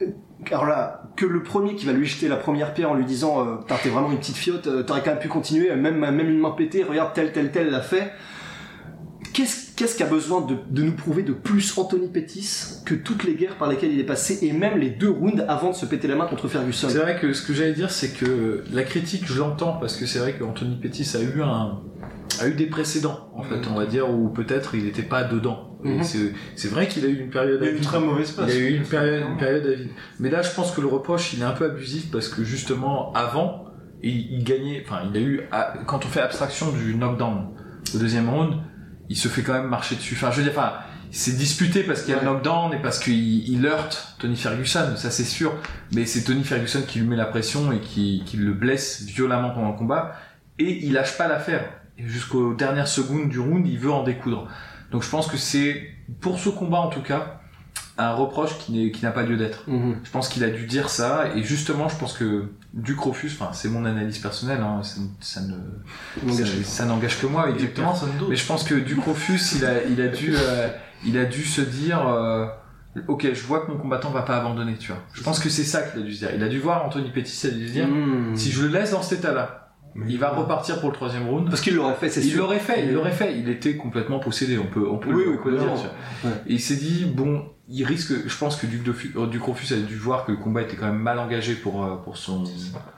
euh, 0.01 0.05
alors 0.51 0.65
là, 0.65 1.03
que 1.15 1.25
le 1.25 1.43
premier 1.43 1.75
qui 1.75 1.85
va 1.85 1.91
lui 1.93 2.05
jeter 2.07 2.27
la 2.27 2.37
première 2.37 2.73
pierre 2.73 2.89
en 2.91 2.95
lui 2.95 3.05
disant, 3.05 3.45
euh, 3.45 3.57
t'es 3.83 3.89
vraiment 3.89 4.11
une 4.11 4.17
petite 4.19 4.37
fiotte, 4.37 4.67
euh, 4.67 4.81
t'aurais 4.83 5.01
quand 5.03 5.11
même 5.11 5.19
pu 5.19 5.27
continuer, 5.27 5.75
même, 5.75 5.97
même 5.99 6.19
une 6.29 6.39
main 6.39 6.51
pétée, 6.51 6.83
regarde 6.83 7.13
tel, 7.13 7.31
tel, 7.31 7.51
tel 7.51 7.69
l'a 7.69 7.81
fait. 7.81 8.11
Qu'est-ce 9.33 9.70
qu'est-ce 9.81 9.97
qu'a 9.97 10.05
besoin 10.05 10.41
de, 10.41 10.57
de 10.69 10.83
nous 10.83 10.91
prouver 10.91 11.23
de 11.23 11.33
plus 11.33 11.75
Anthony 11.75 12.07
Pettis 12.07 12.81
que 12.85 12.93
toutes 12.93 13.23
les 13.23 13.33
guerres 13.33 13.57
par 13.57 13.67
lesquelles 13.67 13.91
il 13.91 13.99
est 13.99 14.03
passé 14.05 14.37
et 14.43 14.53
même 14.53 14.77
les 14.77 14.91
deux 14.91 15.09
rounds 15.09 15.43
avant 15.47 15.71
de 15.71 15.75
se 15.75 15.87
péter 15.87 16.07
la 16.07 16.15
main 16.15 16.27
contre 16.27 16.47
Ferguson? 16.47 16.87
C'est 16.87 16.99
vrai 16.99 17.19
que 17.19 17.33
ce 17.33 17.41
que 17.41 17.51
j'allais 17.53 17.73
dire, 17.73 17.89
c'est 17.89 18.09
que 18.13 18.63
la 18.71 18.83
critique, 18.83 19.23
je 19.25 19.39
l'entends 19.39 19.73
parce 19.73 19.95
que 19.97 20.05
c'est 20.05 20.19
vrai 20.19 20.33
qu'Anthony 20.33 20.75
Pettis 20.79 21.09
a 21.17 21.21
eu 21.21 21.41
un, 21.41 21.79
a 22.39 22.47
eu 22.47 22.53
des 22.53 22.67
précédents, 22.67 23.31
en 23.35 23.41
fait, 23.41 23.59
on 23.71 23.75
va 23.75 23.87
dire, 23.87 24.07
où 24.07 24.29
peut-être 24.29 24.75
il 24.75 24.83
n'était 24.85 25.01
pas 25.01 25.23
dedans. 25.23 25.79
Mhm. 25.83 26.03
c'est- 26.03 26.67
vrai 26.67 26.87
qu'il 26.87 27.03
a 27.05 27.07
eu 27.07 27.19
une 27.19 27.31
période 27.31 27.57
Il 27.63 27.67
a 27.67 27.71
eu 27.71 27.77
une 27.77 27.81
très 27.81 27.99
mauvaise 27.99 28.29
passe. 28.33 28.51
Il 28.53 28.55
a 28.55 28.69
eu 28.69 28.75
une 28.75 28.83
période, 28.83 29.23
une 29.31 29.37
période 29.37 29.65
à 29.65 29.73
vide. 29.73 29.89
Mais 30.19 30.29
là, 30.29 30.43
je 30.43 30.51
pense 30.53 30.71
que 30.73 30.81
le 30.81 30.85
reproche, 30.85 31.33
il 31.33 31.41
est 31.41 31.45
un 31.45 31.53
peu 31.53 31.65
abusif 31.65 32.11
parce 32.11 32.27
que 32.29 32.43
justement, 32.43 33.11
avant, 33.13 33.65
il, 34.03 34.31
il 34.31 34.43
gagnait, 34.43 34.83
enfin, 34.85 34.99
il 35.11 35.17
a 35.17 35.21
eu, 35.21 35.41
quand 35.87 36.05
on 36.05 36.07
fait 36.07 36.21
abstraction 36.21 36.71
du 36.71 36.93
knockdown, 36.93 37.47
au 37.95 37.97
deuxième 37.97 38.29
round, 38.29 38.57
il 39.11 39.17
se 39.17 39.27
fait 39.27 39.43
quand 39.43 39.53
même 39.53 39.67
marcher 39.67 39.95
dessus. 39.95 40.15
Enfin, 40.15 40.31
je 40.31 40.37
veux 40.37 40.43
dire, 40.43 40.53
enfin, 40.55 40.73
c'est 41.11 41.35
disputé 41.35 41.83
parce 41.83 42.03
qu'il 42.03 42.13
y 42.13 42.17
a 42.17 42.21
le 42.21 42.25
knockdown 42.25 42.73
et 42.73 42.81
parce 42.81 42.97
qu'il 42.97 43.49
il 43.49 43.65
heurte 43.65 44.15
Tony 44.19 44.37
Ferguson, 44.37 44.93
ça 44.95 45.11
c'est 45.11 45.25
sûr. 45.25 45.53
Mais 45.93 46.05
c'est 46.05 46.23
Tony 46.23 46.45
Ferguson 46.45 46.81
qui 46.87 46.99
lui 46.99 47.07
met 47.07 47.17
la 47.17 47.25
pression 47.25 47.73
et 47.73 47.79
qui, 47.79 48.23
qui 48.25 48.37
le 48.37 48.53
blesse 48.53 49.03
violemment 49.03 49.49
pendant 49.49 49.71
le 49.71 49.77
combat. 49.77 50.15
Et 50.59 50.85
il 50.85 50.93
lâche 50.93 51.17
pas 51.17 51.27
l'affaire. 51.27 51.65
Jusqu'aux 51.97 52.53
dernières 52.53 52.87
secondes 52.87 53.27
du 53.27 53.39
round, 53.39 53.67
il 53.67 53.77
veut 53.77 53.91
en 53.91 54.03
découdre. 54.03 54.47
Donc 54.91 55.03
je 55.03 55.09
pense 55.09 55.27
que 55.27 55.37
c'est, 55.37 55.89
pour 56.21 56.39
ce 56.39 56.47
combat 56.47 56.79
en 56.79 56.87
tout 56.87 57.01
cas, 57.01 57.41
un 58.09 58.13
reproche 58.13 58.57
qui 58.59 58.71
n'est- 58.71 58.91
qui 58.91 59.03
n'a 59.05 59.11
pas 59.11 59.23
lieu 59.23 59.37
d'être. 59.37 59.63
Mhm. 59.67 59.95
Je 60.03 60.09
pense 60.11 60.27
qu'il 60.29 60.43
a 60.43 60.49
dû 60.49 60.65
dire 60.65 60.89
ça, 60.89 61.25
et 61.35 61.43
justement, 61.43 61.89
je 61.89 61.95
pense 61.95 62.13
que 62.13 62.45
Duc 62.73 62.99
Rofus, 62.99 63.31
enfin, 63.39 63.51
c'est 63.53 63.69
mon 63.69 63.83
analyse 63.85 64.17
personnelle, 64.19 64.61
hein, 64.61 64.81
ça, 64.83 65.01
ça 65.19 65.41
ne, 65.41 65.55
N'engage 66.25 66.61
ça, 66.63 66.85
n'engage 66.85 67.19
que 67.19 67.27
moi, 67.27 67.49
exactement. 67.49 67.93
Mais 68.29 68.35
je 68.35 68.45
pense 68.45 68.63
que 68.63 68.75
Duc 68.75 69.03
Rofus, 69.03 69.55
il 69.57 69.65
a, 69.65 69.83
il 69.83 69.99
a 70.01 70.07
dû, 70.07 70.33
euh, 70.35 70.67
il 71.05 71.17
a 71.17 71.25
dû 71.25 71.43
se 71.43 71.61
dire, 71.61 72.07
euh, 72.07 72.45
ok, 73.07 73.27
je 73.33 73.41
vois 73.43 73.65
que 73.65 73.71
mon 73.71 73.77
combattant 73.77 74.09
va 74.11 74.21
pas 74.21 74.37
abandonner, 74.37 74.75
tu 74.77 74.91
vois. 74.91 75.01
Je 75.13 75.21
pense 75.23 75.39
que 75.39 75.49
c'est 75.49 75.63
ça 75.63 75.81
qu'il 75.81 76.01
a 76.01 76.03
dû 76.05 76.13
se 76.13 76.19
dire. 76.19 76.29
Il 76.35 76.43
a 76.43 76.47
dû 76.47 76.59
voir 76.59 76.85
Anthony 76.85 77.09
Pettis, 77.11 77.39
il 77.45 77.49
a 77.49 77.53
dû 77.53 77.67
se 77.67 77.73
dire, 77.73 77.87
Mhm. 77.87 78.35
si 78.35 78.51
je 78.51 78.61
le 78.63 78.69
laisse 78.69 78.91
dans 78.91 79.01
cet 79.01 79.19
état-là, 79.19 79.60
il 80.07 80.17
va 80.17 80.29
repartir 80.29 80.79
pour 80.79 80.89
le 80.89 80.95
troisième 80.95 81.27
round. 81.27 81.49
Parce 81.49 81.61
qu'il 81.61 81.75
l'aurait 81.75 81.95
fait, 81.95 82.09
c'est 82.09 82.21
Il 82.21 82.29
sûr. 82.31 82.39
l'aurait 82.43 82.59
fait, 82.59 82.85
il 82.85 82.93
l'aurait 82.93 83.11
fait. 83.11 83.37
Il 83.37 83.49
était 83.49 83.75
complètement 83.75 84.19
possédé, 84.19 84.57
on 84.57 84.65
peut, 84.67 84.87
on 84.89 84.97
peut, 84.97 85.09
Oui, 85.13 85.23
le- 85.25 85.29
oui, 85.31 85.37
on 85.39 85.43
peut 85.43 85.51
le 85.51 85.57
dire. 85.57 85.71
Ouais. 86.23 86.29
Et 86.47 86.53
il 86.53 86.59
s'est 86.61 86.75
dit, 86.75 87.05
bon, 87.05 87.45
il 87.67 87.83
risque, 87.85 88.13
je 88.27 88.37
pense 88.37 88.55
que 88.55 88.65
Duc, 88.67 88.83
Dofu- 88.83 89.11
euh, 89.17 89.27
Duc 89.27 89.43
Rofus 89.43 89.73
a 89.73 89.77
dû 89.77 89.95
voir 89.95 90.25
que 90.25 90.31
le 90.31 90.37
combat 90.37 90.61
était 90.61 90.75
quand 90.77 90.85
même 90.87 90.99
mal 91.01 91.19
engagé 91.19 91.53
pour, 91.55 91.83
euh, 91.83 91.95
pour 91.97 92.17
son 92.17 92.43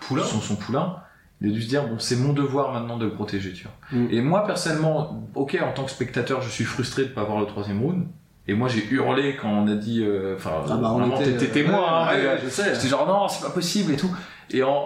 Poulain. 0.01 0.23
Son, 0.23 0.39
son 0.41 0.55
poulain. 0.55 0.97
Il 1.41 1.49
a 1.49 1.53
dû 1.53 1.61
se 1.61 1.67
dire, 1.67 1.85
bon, 1.87 1.99
c'est 1.99 2.15
mon 2.15 2.31
devoir 2.31 2.71
maintenant 2.71 2.97
de 2.97 3.05
le 3.05 3.11
protéger, 3.11 3.51
tu 3.53 3.65
vois. 3.65 3.99
Mm. 3.99 4.07
Et 4.11 4.21
moi, 4.21 4.45
personnellement, 4.45 5.27
ok, 5.35 5.57
en 5.61 5.73
tant 5.73 5.83
que 5.83 5.91
spectateur, 5.91 6.41
je 6.41 6.49
suis 6.49 6.63
frustré 6.63 7.03
de 7.03 7.09
pas 7.09 7.21
avoir 7.21 7.39
le 7.39 7.45
troisième 7.47 7.81
round. 7.81 8.05
Et 8.47 8.53
moi, 8.53 8.67
j'ai 8.69 8.85
hurlé 8.91 9.35
quand 9.41 9.49
on 9.49 9.67
a 9.67 9.75
dit, 9.75 10.03
euh, 10.03 10.35
enfin, 10.37 10.51
Ah 10.69 10.75
bah, 10.75 10.91
on 10.93 11.15
était- 11.15 11.31
t'étais 11.37 11.63
témoin, 11.63 11.85
hein, 12.03 12.07
Ouais, 12.13 12.25
euh, 12.25 12.37
je 12.43 12.49
sais. 12.49 12.73
J'étais 12.75 12.87
genre, 12.89 13.07
non, 13.07 13.27
c'est 13.27 13.41
pas 13.45 13.51
possible 13.51 13.93
et 13.93 13.95
tout. 13.97 14.13
Et 14.51 14.63
en, 14.63 14.85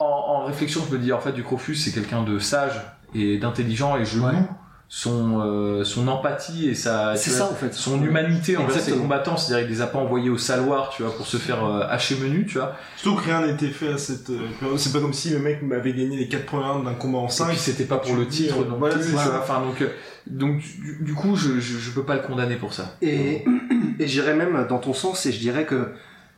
En, 0.00 0.04
en 0.04 0.44
réflexion, 0.44 0.82
je 0.88 0.94
me 0.94 1.00
dis, 1.02 1.12
en 1.12 1.20
fait, 1.20 1.32
Duc 1.32 1.46
Rofus, 1.46 1.74
c'est 1.74 1.92
quelqu'un 1.92 2.22
de 2.22 2.38
sage 2.38 2.80
et 3.14 3.38
d'intelligent 3.38 3.96
et 3.96 4.04
je 4.04 4.18
Ouais. 4.20 4.32
loue 4.32 4.48
son, 4.88 5.40
euh, 5.40 5.82
son 5.82 6.06
empathie 6.06 6.68
et 6.68 6.74
sa, 6.76 7.16
C'est 7.16 7.30
ça, 7.30 7.44
vois, 7.46 7.52
en 7.54 7.56
fait. 7.56 7.74
son 7.74 8.00
humanité 8.04 8.56
envers 8.56 8.78
ses 8.78 8.92
combattants. 8.92 9.36
C'est-à-dire, 9.36 9.66
il 9.66 9.72
les 9.72 9.80
a 9.80 9.86
pas 9.88 9.98
envoyés 9.98 10.30
au 10.30 10.38
saloir, 10.38 10.90
tu 10.90 11.02
vois, 11.02 11.16
pour 11.16 11.26
se 11.26 11.38
faire 11.38 11.64
euh, 11.64 11.80
hacher 11.88 12.14
menu, 12.16 12.46
tu 12.46 12.58
vois. 12.58 12.76
Surtout 12.96 13.18
que 13.20 13.24
rien 13.24 13.44
n'était 13.44 13.70
fait 13.70 13.88
à 13.94 13.98
cette 13.98 14.30
euh, 14.30 14.46
période. 14.60 14.78
C'est 14.78 14.92
pas 14.92 15.00
comme 15.00 15.12
si 15.14 15.30
le 15.30 15.40
mec 15.40 15.60
m'avait 15.62 15.92
gagné 15.92 16.16
les 16.16 16.28
4 16.28 16.44
premiers 16.46 16.68
rounds 16.68 16.84
d'un 16.84 16.94
combat 16.94 17.18
en 17.18 17.26
Et 17.26 17.30
5. 17.30 17.48
puis 17.48 17.56
c'était 17.58 17.84
pas 17.84 17.96
pour 17.98 18.14
le 18.14 18.28
titre 18.28 18.64
non 18.64 18.76
voilà, 18.78 18.94
plus. 18.94 19.12
Enfin, 19.16 19.60
donc, 19.62 19.80
euh, 19.82 19.88
donc 20.28 20.58
du, 20.58 20.98
du 21.00 21.14
coup, 21.14 21.34
je, 21.34 21.58
je, 21.58 21.78
je 21.78 21.90
peux 21.90 22.04
pas 22.04 22.14
le 22.14 22.22
condamner 22.22 22.54
pour 22.56 22.72
ça. 22.72 22.94
Et, 23.02 23.44
et 23.98 24.06
j'irais 24.06 24.36
même 24.36 24.66
dans 24.68 24.78
ton 24.78 24.92
sens 24.92 25.26
et 25.26 25.32
je 25.32 25.38
dirais 25.40 25.64
que 25.64 25.88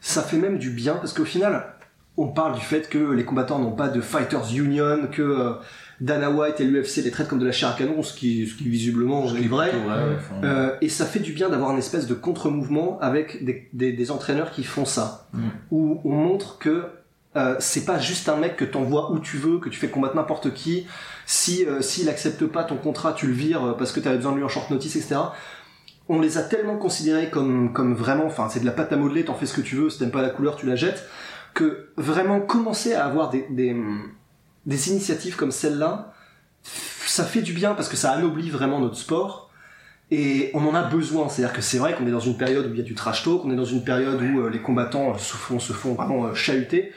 ça 0.01 0.23
fait 0.23 0.39
même 0.39 0.59
du 0.59 0.71
bien 0.71 0.95
parce 0.95 1.13
qu'au 1.13 1.27
final, 1.27 1.75
on 2.19 2.29
parle 2.29 2.55
du 2.55 2.61
fait 2.61 2.89
que 2.89 2.99
les 2.99 3.25
combattants 3.25 3.59
n'ont 3.59 3.73
pas 3.73 3.89
de 3.89 4.01
Fighters 4.01 4.53
Union, 4.55 5.09
que 5.11 5.23
euh, 5.23 5.53
Dana 6.01 6.31
White 6.31 6.61
et 6.61 6.65
l'UFC 6.65 6.97
les 7.03 7.11
traitent 7.11 7.29
comme 7.29 7.39
de 7.39 7.47
la 7.47 7.53
chair 7.53 7.71
à 7.71 7.73
canon, 7.73 8.03
ce 8.03 8.13
qui, 8.13 8.47
ce 8.47 8.55
qui 8.55 8.69
visiblement 8.69 9.25
est 9.35 9.49
vrai. 9.49 9.71
Ouais, 9.71 10.17
Euh, 10.45 10.71
et 10.81 10.89
ça 10.89 11.07
fait 11.07 11.21
du 11.21 11.33
bien 11.33 11.49
d'avoir 11.49 11.71
une 11.73 11.79
espèce 11.79 12.07
de 12.07 12.15
contre-mouvement 12.15 12.99
avec 13.01 13.45
des, 13.45 13.69
des, 13.73 13.93
des 13.93 14.11
entraîneurs 14.11 14.51
qui 14.51 14.65
font 14.65 14.85
ça, 14.85 15.29
Mm. 15.33 15.39
où 15.71 16.01
on 16.05 16.13
montre 16.13 16.59
que 16.59 16.85
euh, 17.37 17.55
c'est 17.61 17.85
pas 17.85 17.99
juste 17.99 18.29
un 18.29 18.37
mec 18.37 18.57
que 18.57 18.65
t'envoies 18.65 19.13
où 19.13 19.19
tu 19.21 19.37
veux, 19.37 19.59
que 19.59 19.69
tu 19.69 19.79
fais 19.79 19.89
combattre 19.89 20.17
n'importe 20.17 20.53
qui. 20.55 20.87
Si 21.27 21.65
euh, 21.67 21.83
s'il 21.83 22.09
accepte 22.09 22.45
pas 22.47 22.65
ton 22.65 22.77
contrat, 22.77 23.13
tu 23.13 23.27
le 23.27 23.33
vires 23.35 23.77
parce 23.79 23.93
que 23.93 24.01
t'avais 24.01 24.17
besoin 24.17 24.33
de 24.33 24.39
lui 24.39 24.45
en 24.45 24.49
short 24.49 24.71
notice, 24.71 24.97
etc. 24.97 25.17
On 26.09 26.21
les 26.21 26.39
a 26.39 26.43
tellement 26.43 26.79
considérés 26.79 27.29
comme 27.29 27.73
comme 27.75 27.95
vraiment, 27.95 28.25
enfin 28.27 28.49
c'est 28.49 28.61
de 28.61 28.65
la 28.65 28.73
pâte 28.73 28.93
à 28.93 28.97
modeler, 28.97 29.25
t'en 29.27 29.35
fais 29.35 29.45
ce 29.47 29.53
que 29.55 29.61
tu 29.61 29.77
veux, 29.77 29.91
si 29.91 29.99
t'aimes 29.99 30.11
pas 30.11 30.23
la 30.23 30.31
couleur, 30.31 30.57
tu 30.57 30.65
la 30.67 30.75
jettes. 30.75 31.05
Que 31.59 31.89
vraiment 31.97 32.41
commencer 32.41 32.93
à 32.95 33.05
avoir 33.05 33.31
des 33.31 33.47
des, 33.51 33.75
des 34.67 34.89
initiatives 34.91 35.35
comme 35.37 35.51
celle-là, 35.51 36.13
ça 37.07 37.25
fait 37.25 37.43
du 37.43 37.53
bien 37.53 37.75
parce 37.75 37.89
que 37.89 37.97
ça 37.97 38.13
anoblit 38.13 38.51
vraiment 38.51 38.79
notre 38.81 38.97
sport. 38.97 39.51
Et 40.11 40.51
on 40.55 40.65
en 40.67 40.75
a 40.75 40.83
besoin, 40.85 41.29
c'est-à-dire 41.29 41.55
que 41.55 41.61
c'est 41.61 41.79
vrai 41.79 41.95
qu'on 41.95 42.07
est 42.07 42.11
dans 42.11 42.21
une 42.33 42.39
période 42.39 42.67
où 42.67 42.73
il 42.73 42.79
y 42.79 42.81
a 42.81 42.85
du 42.85 42.95
trash 42.95 43.25
talk, 43.25 43.45
on 43.45 43.51
est 43.51 43.57
dans 43.57 43.65
une 43.77 43.85
période 43.85 44.21
où 44.23 44.41
euh, 44.41 44.49
les 44.51 44.61
combattants 44.63 45.19
se 45.19 45.37
font, 45.37 45.59
se 45.59 45.73
font 45.75 45.93
vraiment 45.95 46.27
euh, 46.27 46.35
chahuter. 46.35 46.93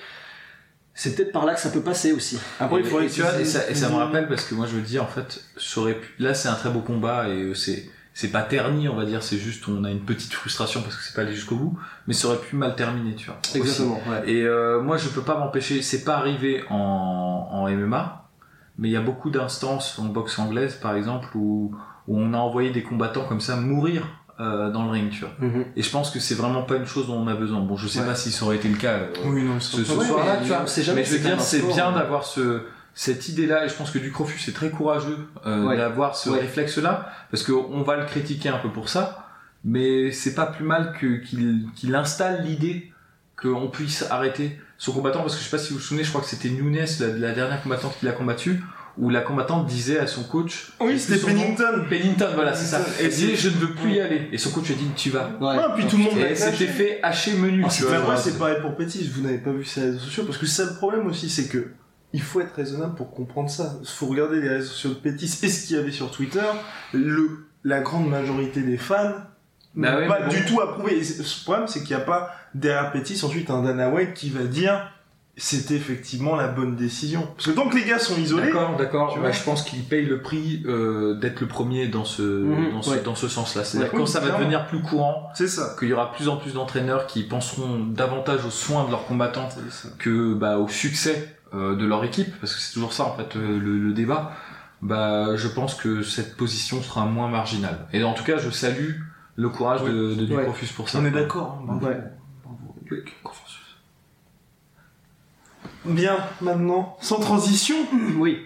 C'est 0.93 1.15
peut-être 1.15 1.31
par 1.31 1.45
là 1.45 1.53
que 1.55 1.59
ça 1.59 1.69
peut 1.71 1.81
passer 1.81 2.11
aussi. 2.13 2.37
Après, 2.59 2.77
et, 2.79 2.83
il 2.83 2.85
faudrait 2.89 3.07
et 3.07 3.09
tu 3.09 3.21
vois, 3.21 3.37
et 3.39 3.45
ça, 3.45 3.69
et 3.69 3.75
ça 3.75 3.87
me 3.87 3.93
qu'ils- 3.93 4.01
rappelle 4.03 4.27
parce 4.29 4.43
que 4.45 4.55
moi 4.55 4.65
je 4.67 4.75
me 4.77 4.81
dis 4.81 4.99
en 4.99 5.07
fait, 5.07 5.43
pu- 5.95 6.13
là 6.23 6.33
c'est 6.33 6.49
un 6.49 6.53
très 6.55 6.69
beau 6.69 6.81
combat 6.81 7.27
et 7.27 7.41
euh, 7.41 7.53
c'est 7.53 7.89
c'est 8.13 8.29
pas 8.31 8.41
terni 8.41 8.89
on 8.89 8.95
va 8.95 9.05
dire, 9.05 9.23
c'est 9.23 9.37
juste 9.37 9.67
on 9.67 9.83
a 9.83 9.89
une 9.91 10.01
petite 10.01 10.33
frustration 10.33 10.81
parce 10.81 10.95
que 10.97 11.03
c'est 11.03 11.15
pas 11.15 11.21
allé 11.21 11.33
jusqu'au 11.33 11.55
bout, 11.55 11.79
mais 12.07 12.13
ça 12.13 12.27
aurait 12.27 12.37
pu 12.39 12.55
mal 12.55 12.75
terminer 12.75 13.15
tu 13.15 13.27
vois. 13.27 13.37
Exactement, 13.55 14.01
ouais. 14.09 14.29
Et 14.29 14.43
euh, 14.43 14.81
moi 14.81 14.97
je 14.97 15.07
peux 15.09 15.21
pas 15.21 15.37
m'empêcher, 15.37 15.81
c'est 15.81 16.03
pas 16.03 16.17
arrivé 16.17 16.63
en, 16.69 17.47
en 17.51 17.69
MMA, 17.69 18.29
mais 18.77 18.89
il 18.89 18.91
y 18.91 18.97
a 18.97 19.01
beaucoup 19.01 19.29
d'instances 19.29 19.97
en 19.99 20.05
boxe 20.05 20.37
anglaise 20.39 20.75
par 20.75 20.95
exemple 20.95 21.29
où, 21.35 21.75
où 22.07 22.19
on 22.19 22.33
a 22.33 22.37
envoyé 22.37 22.71
des 22.71 22.83
combattants 22.83 23.25
comme 23.25 23.41
ça 23.41 23.55
mourir 23.55 24.05
euh, 24.39 24.71
dans 24.71 24.83
le 24.85 24.91
ring 24.91 25.09
tu 25.11 25.21
vois. 25.21 25.33
Mhm. 25.39 25.65
Et 25.75 25.81
je 25.83 25.89
pense 25.91 26.09
que 26.09 26.19
c'est 26.19 26.35
vraiment 26.35 26.63
pas 26.63 26.75
une 26.77 26.85
chose 26.87 27.07
dont 27.07 27.15
on 27.17 27.27
a 27.27 27.35
besoin. 27.35 27.59
Bon 27.61 27.77
je 27.77 27.87
sais 27.87 27.99
Ouais. 27.99 28.05
pas 28.07 28.15
si 28.15 28.31
ça 28.31 28.43
aurait 28.45 28.55
été 28.57 28.67
le 28.69 28.77
cas. 28.77 28.93
euh, 28.93 29.13
Oui, 29.25 29.43
non, 29.43 29.59
ce, 29.59 29.83
ce 29.83 29.91
Ouais, 29.93 30.05
soir-là, 30.05 30.37
tu 30.41 30.47
vois. 30.49 30.61
on 30.63 30.67
sait 30.67 30.81
jamais, 30.83 31.01
mais 31.01 31.05
je 31.05 31.13
veux 31.13 31.19
dire, 31.19 31.39
c'est 31.39 31.61
bien 31.61 31.91
d'avoir 31.91 32.25
ce, 32.25 32.63
cette 32.93 33.29
idée-là, 33.29 33.65
et 33.65 33.69
je 33.69 33.73
pense 33.73 33.89
que 33.91 33.99
Ducrofus 33.99 34.39
c'est 34.43 34.53
très 34.53 34.69
courageux 34.69 35.17
euh, 35.45 35.65
Ouais. 35.65 35.77
d'avoir 35.77 36.15
ce 36.15 36.29
Ouais. 36.29 36.39
réflexe-là, 36.41 37.09
parce 37.31 37.43
qu'on 37.43 37.81
va 37.83 37.97
le 37.97 38.05
critiquer 38.05 38.49
un 38.49 38.57
peu 38.57 38.69
pour 38.69 38.89
ça, 38.89 39.27
mais 39.63 40.11
c'est 40.11 40.33
pas 40.35 40.45
plus 40.47 40.65
mal 40.65 40.93
que 40.99 41.17
qu'il 41.17 41.65
qu'il 41.75 41.93
installe 41.95 42.43
l'idée 42.43 42.91
qu'on 43.41 43.69
puisse 43.69 44.05
arrêter 44.09 44.59
son 44.77 44.91
combattant, 44.93 45.21
parce 45.21 45.35
que 45.35 45.39
je 45.41 45.45
sais 45.45 45.51
pas 45.55 45.61
si 45.61 45.69
vous 45.73 45.79
vous 45.79 45.83
souvenez, 45.85 46.03
je 46.03 46.09
crois 46.09 46.21
que 46.21 46.27
c'était 46.27 46.49
Nunes, 46.49 46.85
la, 46.99 47.07
la 47.07 47.31
dernière 47.33 47.61
combattante 47.61 47.95
qu'il 47.99 48.07
a 48.09 48.11
combattu, 48.11 48.61
où 48.97 49.09
la 49.09 49.21
combattante 49.21 49.67
disait 49.67 49.99
à 49.99 50.05
son 50.07 50.23
coach, 50.23 50.73
Oui, 50.81 50.99
c'était. 50.99 51.23
Pennington. 51.25 51.85
Pennington, 51.89 52.27
voilà, 52.35 52.53
c'est 52.53 52.65
ça. 52.65 52.81
Elle 52.99 53.09
disait, 53.09 53.35
je 53.35 53.49
ne 53.49 53.53
veux 53.55 53.73
plus 53.73 53.93
y 53.93 53.99
aller. 54.01 54.27
Et 54.33 54.37
son 54.37 54.49
coach 54.51 54.65
lui 54.67 54.73
a 54.73 54.77
dit, 54.77 54.87
tu 54.95 55.11
vas. 55.11 55.29
Ouais. 55.39 55.55
Ah, 55.57 55.73
puis 55.75 55.85
tout 55.87 55.97
le 55.97 56.03
monde 56.03 56.17
Et 56.17 56.21
l'a 56.23 56.29
elle 56.31 56.37
s'était 56.37 56.67
fait 56.67 56.99
hacher 57.01 57.33
menu, 57.33 57.63
tu 57.63 57.69
c'est- 57.69 57.83
vois. 57.85 58.15
pareil 58.37 58.57
pour 58.61 58.75
Pétis, 58.75 59.07
vous 59.13 59.21
n'avez 59.21 59.37
pas 59.37 59.51
vu 59.51 59.63
ses 59.63 59.81
réseaux 59.81 59.99
sociaux, 59.99 60.23
parce 60.25 60.37
que 60.37 60.45
c'est 60.45 60.63
ça 60.63 60.69
le 60.71 60.75
problème 60.75 61.07
aussi, 61.07 61.29
c'est 61.29 61.47
que 61.47 61.67
il 62.13 62.21
faut 62.21 62.41
être 62.41 62.53
raisonnable 62.55 62.95
pour 62.95 63.11
comprendre 63.11 63.49
ça. 63.49 63.75
Il 63.81 63.87
faut 63.87 64.07
regarder 64.07 64.41
les 64.41 64.49
réseaux 64.49 64.67
sociaux 64.67 64.89
de 64.91 64.95
Pétis 64.95 65.39
et 65.43 65.49
ce 65.49 65.67
qu'il 65.67 65.75
y 65.77 65.79
avait 65.79 65.91
sur 65.91 66.11
Twitter. 66.11 66.41
Le, 66.93 67.45
la 67.63 67.79
grande 67.81 68.09
majorité 68.09 68.61
des 68.61 68.77
fans 68.77 69.13
Bah 69.75 69.91
n'ont 69.91 69.97
ouais, 69.99 70.07
pas 70.07 70.21
bon. 70.21 70.29
du 70.29 70.43
tout 70.45 70.59
approuvé. 70.61 70.97
Et 70.97 71.03
ce 71.03 71.43
problème, 71.43 71.67
c'est 71.67 71.79
qu'il 71.83 71.95
n'y 71.95 72.01
a 72.01 72.05
pas 72.05 72.31
derrière 72.53 72.91
Pétis 72.91 73.23
ensuite 73.23 73.49
un 73.49 73.63
Dana 73.63 73.89
White 73.89 74.13
qui 74.13 74.29
va 74.29 74.43
dire 74.43 74.91
c'était 75.37 75.75
effectivement 75.75 76.35
la 76.35 76.49
bonne 76.49 76.75
décision. 76.75 77.25
Parce 77.37 77.47
que 77.47 77.51
tant 77.51 77.69
que 77.69 77.75
les 77.77 77.85
gars 77.85 77.97
sont 77.97 78.17
isolés, 78.17 78.47
D'accord, 78.47 78.75
d'accord. 78.75 79.17
Bah, 79.23 79.31
je 79.31 79.41
pense 79.41 79.63
qu'il 79.63 79.81
paye 79.85 80.05
le 80.05 80.21
prix 80.21 80.61
euh, 80.67 81.15
d'être 81.15 81.39
le 81.39 81.47
premier 81.47 81.87
dans 81.87 82.03
ce 82.03 82.21
Mhm, 82.21 82.71
dans 82.73 82.81
ce, 82.81 82.89
ouais. 82.91 83.01
dans 83.01 83.15
ce 83.15 83.29
sens-là. 83.29 83.63
C'est-à-dire 83.63 83.93
Ouais, 83.93 83.97
quand 83.97 84.03
oui, 84.03 84.09
ça 84.09 84.19
va 84.19 84.25
clairement. 84.25 84.39
devenir 84.41 84.67
plus 84.67 84.81
courant, 84.81 85.29
c'est 85.33 85.47
ça. 85.47 85.73
qu'il 85.79 85.87
y 85.87 85.93
aura 85.93 86.11
plus 86.11 86.27
en 86.27 86.35
plus 86.35 86.53
d'entraîneurs 86.53 87.07
qui 87.07 87.23
penseront 87.23 87.79
davantage 87.79 88.45
aux 88.45 88.51
soins 88.51 88.83
de 88.85 88.91
leurs 88.91 89.05
combattants 89.07 89.47
que 89.99 90.33
bah, 90.33 90.57
au 90.57 90.67
succès 90.67 91.33
de 91.53 91.85
leur 91.85 92.03
équipe, 92.03 92.33
parce 92.39 92.55
que 92.55 92.61
c'est 92.61 92.73
toujours 92.73 92.93
ça 92.93 93.05
en 93.05 93.15
fait 93.15 93.35
euh, 93.35 93.59
le, 93.59 93.77
le 93.79 93.93
débat. 93.93 94.31
Bah, 94.81 95.35
je 95.35 95.47
pense 95.47 95.75
que 95.75 96.01
cette 96.01 96.35
position 96.37 96.81
sera 96.81 97.05
moins 97.05 97.27
marginale. 97.29 97.87
Et 97.93 98.03
en 98.03 98.13
tout 98.13 98.23
cas, 98.23 98.37
je 98.39 98.49
salue 98.49 98.95
le 99.35 99.49
courage 99.49 99.83
de, 99.83 100.15
de 100.15 100.33
Ouais. 100.33 100.43
Duprofus 100.43 100.73
pour 100.75 100.89
ça. 100.89 100.99
On 100.99 101.05
est 101.05 101.11
d'accord. 101.11 101.63
hein. 101.69 101.79
Ouais. 101.85 101.99
Bien, 105.85 106.17
maintenant, 106.41 106.97
sans 107.01 107.19
transition, 107.19 107.75
Oui. 108.17 108.39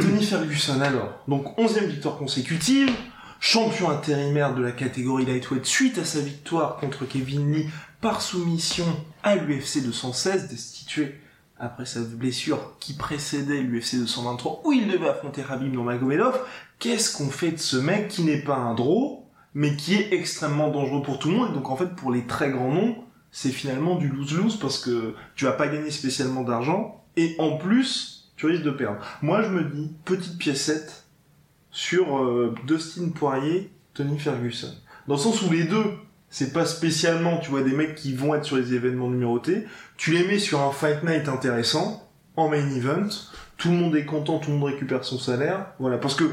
Tony 0.00 0.22
Ferguson 0.24 0.80
alors. 0.80 1.22
Donc 1.28 1.56
11e 1.58 1.86
victoire 1.86 2.16
consécutive, 2.18 2.90
champion 3.40 3.90
intérimaire 3.90 4.54
de 4.54 4.62
la 4.62 4.72
catégorie 4.72 5.24
lightweight 5.24 5.64
suite 5.66 5.98
à 5.98 6.04
sa 6.04 6.20
victoire 6.20 6.76
contre 6.76 7.04
Kevin 7.06 7.52
Lee 7.52 7.68
par 8.00 8.20
soumission 8.22 8.84
à 9.22 9.36
l'UFC 9.36 9.82
216, 9.82 10.48
destitué 10.48 11.18
après 11.58 11.86
sa 11.86 12.00
blessure 12.00 12.76
qui 12.80 12.94
précédait 12.94 13.60
l'UFC 13.60 13.96
223 13.96 14.62
où 14.64 14.72
il 14.72 14.88
devait 14.88 15.08
affronter 15.08 15.42
Rabib 15.42 15.72
Nurmagomedov. 15.72 16.38
Qu'est-ce 16.78 17.16
qu'on 17.16 17.30
fait 17.30 17.52
de 17.52 17.58
ce 17.58 17.76
mec 17.76 18.08
qui 18.08 18.22
n'est 18.22 18.40
pas 18.40 18.56
un 18.56 18.74
draw, 18.74 19.26
mais 19.54 19.76
qui 19.76 19.94
est 19.94 20.12
extrêmement 20.12 20.70
dangereux 20.70 21.02
pour 21.02 21.18
tout 21.18 21.30
le 21.30 21.36
monde? 21.36 21.50
Et 21.50 21.54
donc 21.54 21.68
en 21.70 21.76
fait 21.76 21.94
pour 21.96 22.12
les 22.12 22.26
très 22.26 22.50
grands 22.50 22.72
noms, 22.72 22.96
c'est 23.30 23.50
finalement 23.50 23.96
du 23.96 24.08
lose-lose 24.08 24.58
parce 24.58 24.78
que 24.78 25.14
tu 25.34 25.44
vas 25.44 25.52
pas 25.52 25.68
gagner 25.68 25.90
spécialement 25.90 26.42
d'argent 26.42 27.04
et 27.16 27.34
en 27.38 27.56
plus 27.56 28.32
tu 28.36 28.46
risques 28.46 28.62
de 28.62 28.70
perdre. 28.70 28.98
Moi 29.22 29.42
je 29.42 29.48
me 29.48 29.64
dis 29.64 29.90
petite 30.04 30.38
piécette 30.38 31.04
sur 31.70 32.18
euh, 32.18 32.54
Dustin 32.66 33.10
Poirier, 33.10 33.70
Tony 33.94 34.18
Ferguson. 34.18 34.72
Dans 35.06 35.14
le 35.14 35.20
sens 35.20 35.42
où 35.42 35.50
les 35.50 35.64
deux, 35.64 35.84
c'est 36.30 36.52
pas 36.52 36.66
spécialement, 36.66 37.38
tu 37.38 37.50
vois, 37.50 37.62
des 37.62 37.72
mecs 37.72 37.94
qui 37.94 38.14
vont 38.14 38.34
être 38.34 38.44
sur 38.44 38.56
les 38.56 38.74
événements 38.74 39.08
numérotés. 39.08 39.64
Tu 39.96 40.12
les 40.12 40.26
mets 40.26 40.38
sur 40.38 40.60
un 40.60 40.70
fight 40.72 41.02
night 41.04 41.28
intéressant, 41.28 42.08
en 42.36 42.48
main 42.48 42.68
event. 42.76 43.08
Tout 43.56 43.70
le 43.70 43.76
monde 43.76 43.96
est 43.96 44.04
content, 44.04 44.38
tout 44.38 44.50
le 44.50 44.56
monde 44.56 44.70
récupère 44.70 45.04
son 45.04 45.18
salaire. 45.18 45.66
Voilà, 45.78 45.98
parce 45.98 46.14
que 46.14 46.24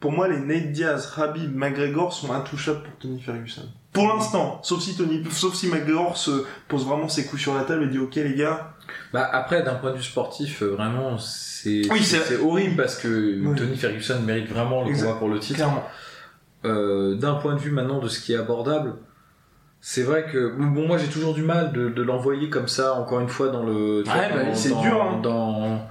pour 0.00 0.12
moi, 0.12 0.28
les 0.28 0.38
Nate 0.38 0.72
Diaz, 0.72 1.12
Habib, 1.16 1.54
McGregor 1.56 2.12
sont 2.12 2.32
intouchables 2.32 2.82
pour 2.82 2.92
Tony 2.98 3.20
Ferguson. 3.20 3.62
Pour 3.92 4.08
l'instant, 4.08 4.58
sauf 4.64 4.82
si 4.82 4.96
Tony, 4.96 5.22
sauf 5.30 5.54
si 5.54 5.68
McGregor 5.68 6.16
se 6.16 6.44
pose 6.68 6.84
vraiment 6.84 7.08
ses 7.08 7.24
coups 7.26 7.40
sur 7.40 7.54
la 7.54 7.62
table 7.62 7.84
et 7.84 7.86
dit 7.86 7.98
ok 7.98 8.16
les 8.16 8.34
gars, 8.34 8.74
Bah 9.12 9.26
après, 9.32 9.62
d'un 9.62 9.76
point 9.76 9.92
de 9.92 9.96
vue 9.96 10.02
sportif, 10.02 10.62
euh, 10.62 10.66
vraiment, 10.74 11.16
c'est 11.16 11.82
Oui, 11.90 12.02
c'est- 12.02 12.36
horrible 12.38 12.74
parce 12.76 12.96
que 12.96 13.40
Oui. 13.40 13.56
Tony 13.56 13.76
Ferguson 13.76 14.20
mérite 14.20 14.48
vraiment 14.50 14.84
le 14.84 14.92
combat 14.94 15.14
pour 15.14 15.28
le 15.28 15.38
titre. 15.38 15.64
Euh, 16.64 17.14
d'un 17.14 17.34
point 17.34 17.54
de 17.54 17.60
vue 17.60 17.70
maintenant 17.70 18.00
de 18.00 18.08
ce 18.08 18.20
qui 18.20 18.32
est 18.32 18.36
abordable, 18.36 18.94
c'est 19.86 20.02
vrai 20.02 20.24
que 20.32 20.48
bon, 20.56 20.86
moi 20.88 20.96
j'ai 20.96 21.08
toujours 21.08 21.34
du 21.34 21.42
mal 21.42 21.70
de, 21.72 21.90
de 21.90 22.02
l'envoyer 22.02 22.48
comme 22.48 22.68
ça, 22.68 22.94
encore 22.94 23.20
une 23.20 23.28
fois, 23.28 23.48
dans 23.48 23.62
le. 23.62 23.98
Ouais, 24.06 24.30
bah, 24.32 24.54
c'est 24.54 24.70
dur, 24.80 25.02
hein. 25.02 25.20
Dans, 25.22 25.86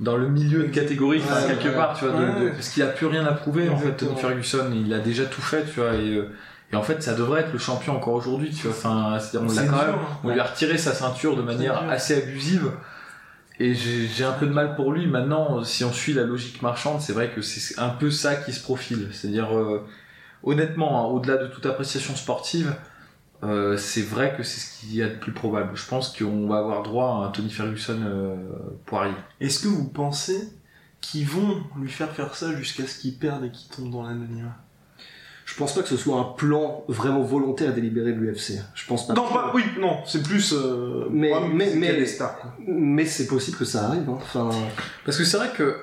dans 0.00 0.16
le 0.16 0.26
milieu 0.28 0.62
de 0.62 0.68
catégorie, 0.68 1.20
enfin, 1.22 1.46
quelque 1.46 1.68
ouais. 1.68 1.74
part, 1.74 1.98
tu 1.98 2.06
vois, 2.06 2.18
de- 2.18 2.24
Ouais. 2.24 2.44
de- 2.46 2.50
parce 2.52 2.70
qu'il 2.70 2.82
a 2.82 2.86
plus 2.86 3.04
rien 3.06 3.26
à 3.26 3.32
prouver 3.32 3.68
en 3.68 3.76
fait. 3.76 3.92
Tony 3.92 4.16
Ferguson, 4.16 4.70
il 4.74 4.92
a 4.94 5.00
déjà 5.00 5.24
tout 5.26 5.42
fait, 5.42 5.64
tu 5.66 5.80
vois, 5.80 5.92
et, 5.94 6.14
euh, 6.16 6.30
et 6.72 6.76
en 6.76 6.82
fait 6.82 7.02
ça 7.02 7.12
devrait 7.14 7.42
être 7.42 7.52
le 7.52 7.58
champion 7.58 7.94
encore 7.94 8.14
aujourd'hui, 8.14 8.48
tu 8.50 8.68
vois. 8.68 8.76
Enfin, 8.76 9.18
c'est-à-dire 9.20 9.42
on 9.50 9.54
l'a 9.54 9.60
C'est 9.62 9.68
quand 9.68 9.76
dur, 9.76 9.86
même, 9.86 9.94
hein. 9.96 10.18
on 10.24 10.30
lui 10.30 10.40
a 10.40 10.44
retiré 10.44 10.78
sa 10.78 10.92
ceinture 10.94 11.36
de 11.36 11.42
manière 11.42 11.82
assez 11.90 12.16
abusive. 12.16 12.70
Et 13.60 13.74
j'ai 13.74 14.06
j'ai 14.06 14.24
un 14.24 14.32
peu 14.32 14.46
de 14.46 14.52
mal 14.52 14.76
pour 14.76 14.92
lui. 14.92 15.06
Maintenant, 15.06 15.62
si 15.62 15.84
on 15.84 15.92
suit 15.92 16.14
la 16.14 16.24
logique 16.24 16.62
marchande, 16.62 17.02
c'est 17.02 17.12
vrai 17.12 17.28
que 17.34 17.42
c'est 17.42 17.78
un 17.78 17.90
peu 17.90 18.10
ça 18.10 18.34
qui 18.36 18.52
se 18.54 18.62
profile. 18.62 19.08
C'est-à-dire, 19.12 19.54
euh, 19.58 19.82
honnêtement, 20.42 21.02
hein, 21.02 21.12
au-delà 21.12 21.36
de 21.38 21.46
toute 21.48 21.66
appréciation 21.66 22.14
sportive, 22.16 22.74
euh, 23.44 23.76
c'est 23.76 24.02
vrai 24.02 24.34
que 24.36 24.42
c'est 24.42 24.60
ce 24.60 24.80
qu'il 24.80 24.94
y 24.96 25.02
a 25.02 25.08
de 25.08 25.14
plus 25.16 25.32
probable. 25.32 25.70
Je 25.74 25.86
pense 25.86 26.16
qu'on 26.16 26.46
va 26.48 26.58
avoir 26.58 26.82
droit 26.82 27.06
à 27.22 27.28
un 27.28 27.30
Tony 27.30 27.50
Ferguson 27.50 27.98
euh, 28.02 28.36
poirier. 28.86 29.14
Est-ce 29.40 29.60
que 29.60 29.68
vous 29.68 29.88
pensez 29.88 30.48
qu'ils 31.00 31.26
vont 31.26 31.62
lui 31.78 31.90
faire 31.90 32.10
faire 32.12 32.34
ça 32.34 32.54
jusqu'à 32.56 32.86
ce 32.86 32.98
qu'il 32.98 33.16
perde 33.18 33.44
et 33.44 33.50
qu'il 33.50 33.68
tombe 33.70 33.90
dans 33.90 34.02
l'anonymat? 34.02 34.56
Je 35.44 35.54
pense 35.54 35.74
pas 35.74 35.82
que 35.82 35.88
ce 35.88 35.96
soit 35.96 36.18
un 36.18 36.24
plan 36.24 36.82
vraiment 36.88 37.22
volontaire 37.22 37.72
délibéré 37.72 38.12
de 38.12 38.18
l'UFC. 38.18 38.54
Je 38.74 38.86
pense 38.88 39.06
pas. 39.06 39.14
Non, 39.14 39.28
pas, 39.28 39.52
oui, 39.54 39.62
non, 39.78 39.98
c'est 40.04 40.20
plus. 40.22 40.52
Euh, 40.52 41.06
Mais- 41.08 41.32
ouais, 41.32 41.48
mais- 41.52 41.72
mais- 41.76 42.04
quoi. 42.18 42.52
Mais 42.66 43.06
c'est 43.06 43.28
possible 43.28 43.56
que 43.56 43.64
ça 43.64 43.86
arrive. 43.86 44.08
Hein. 44.10 44.18
Enfin, 44.20 44.50
Parce 45.04 45.16
que 45.16 45.22
c'est 45.24 45.36
vrai 45.36 45.50
que, 45.56 45.75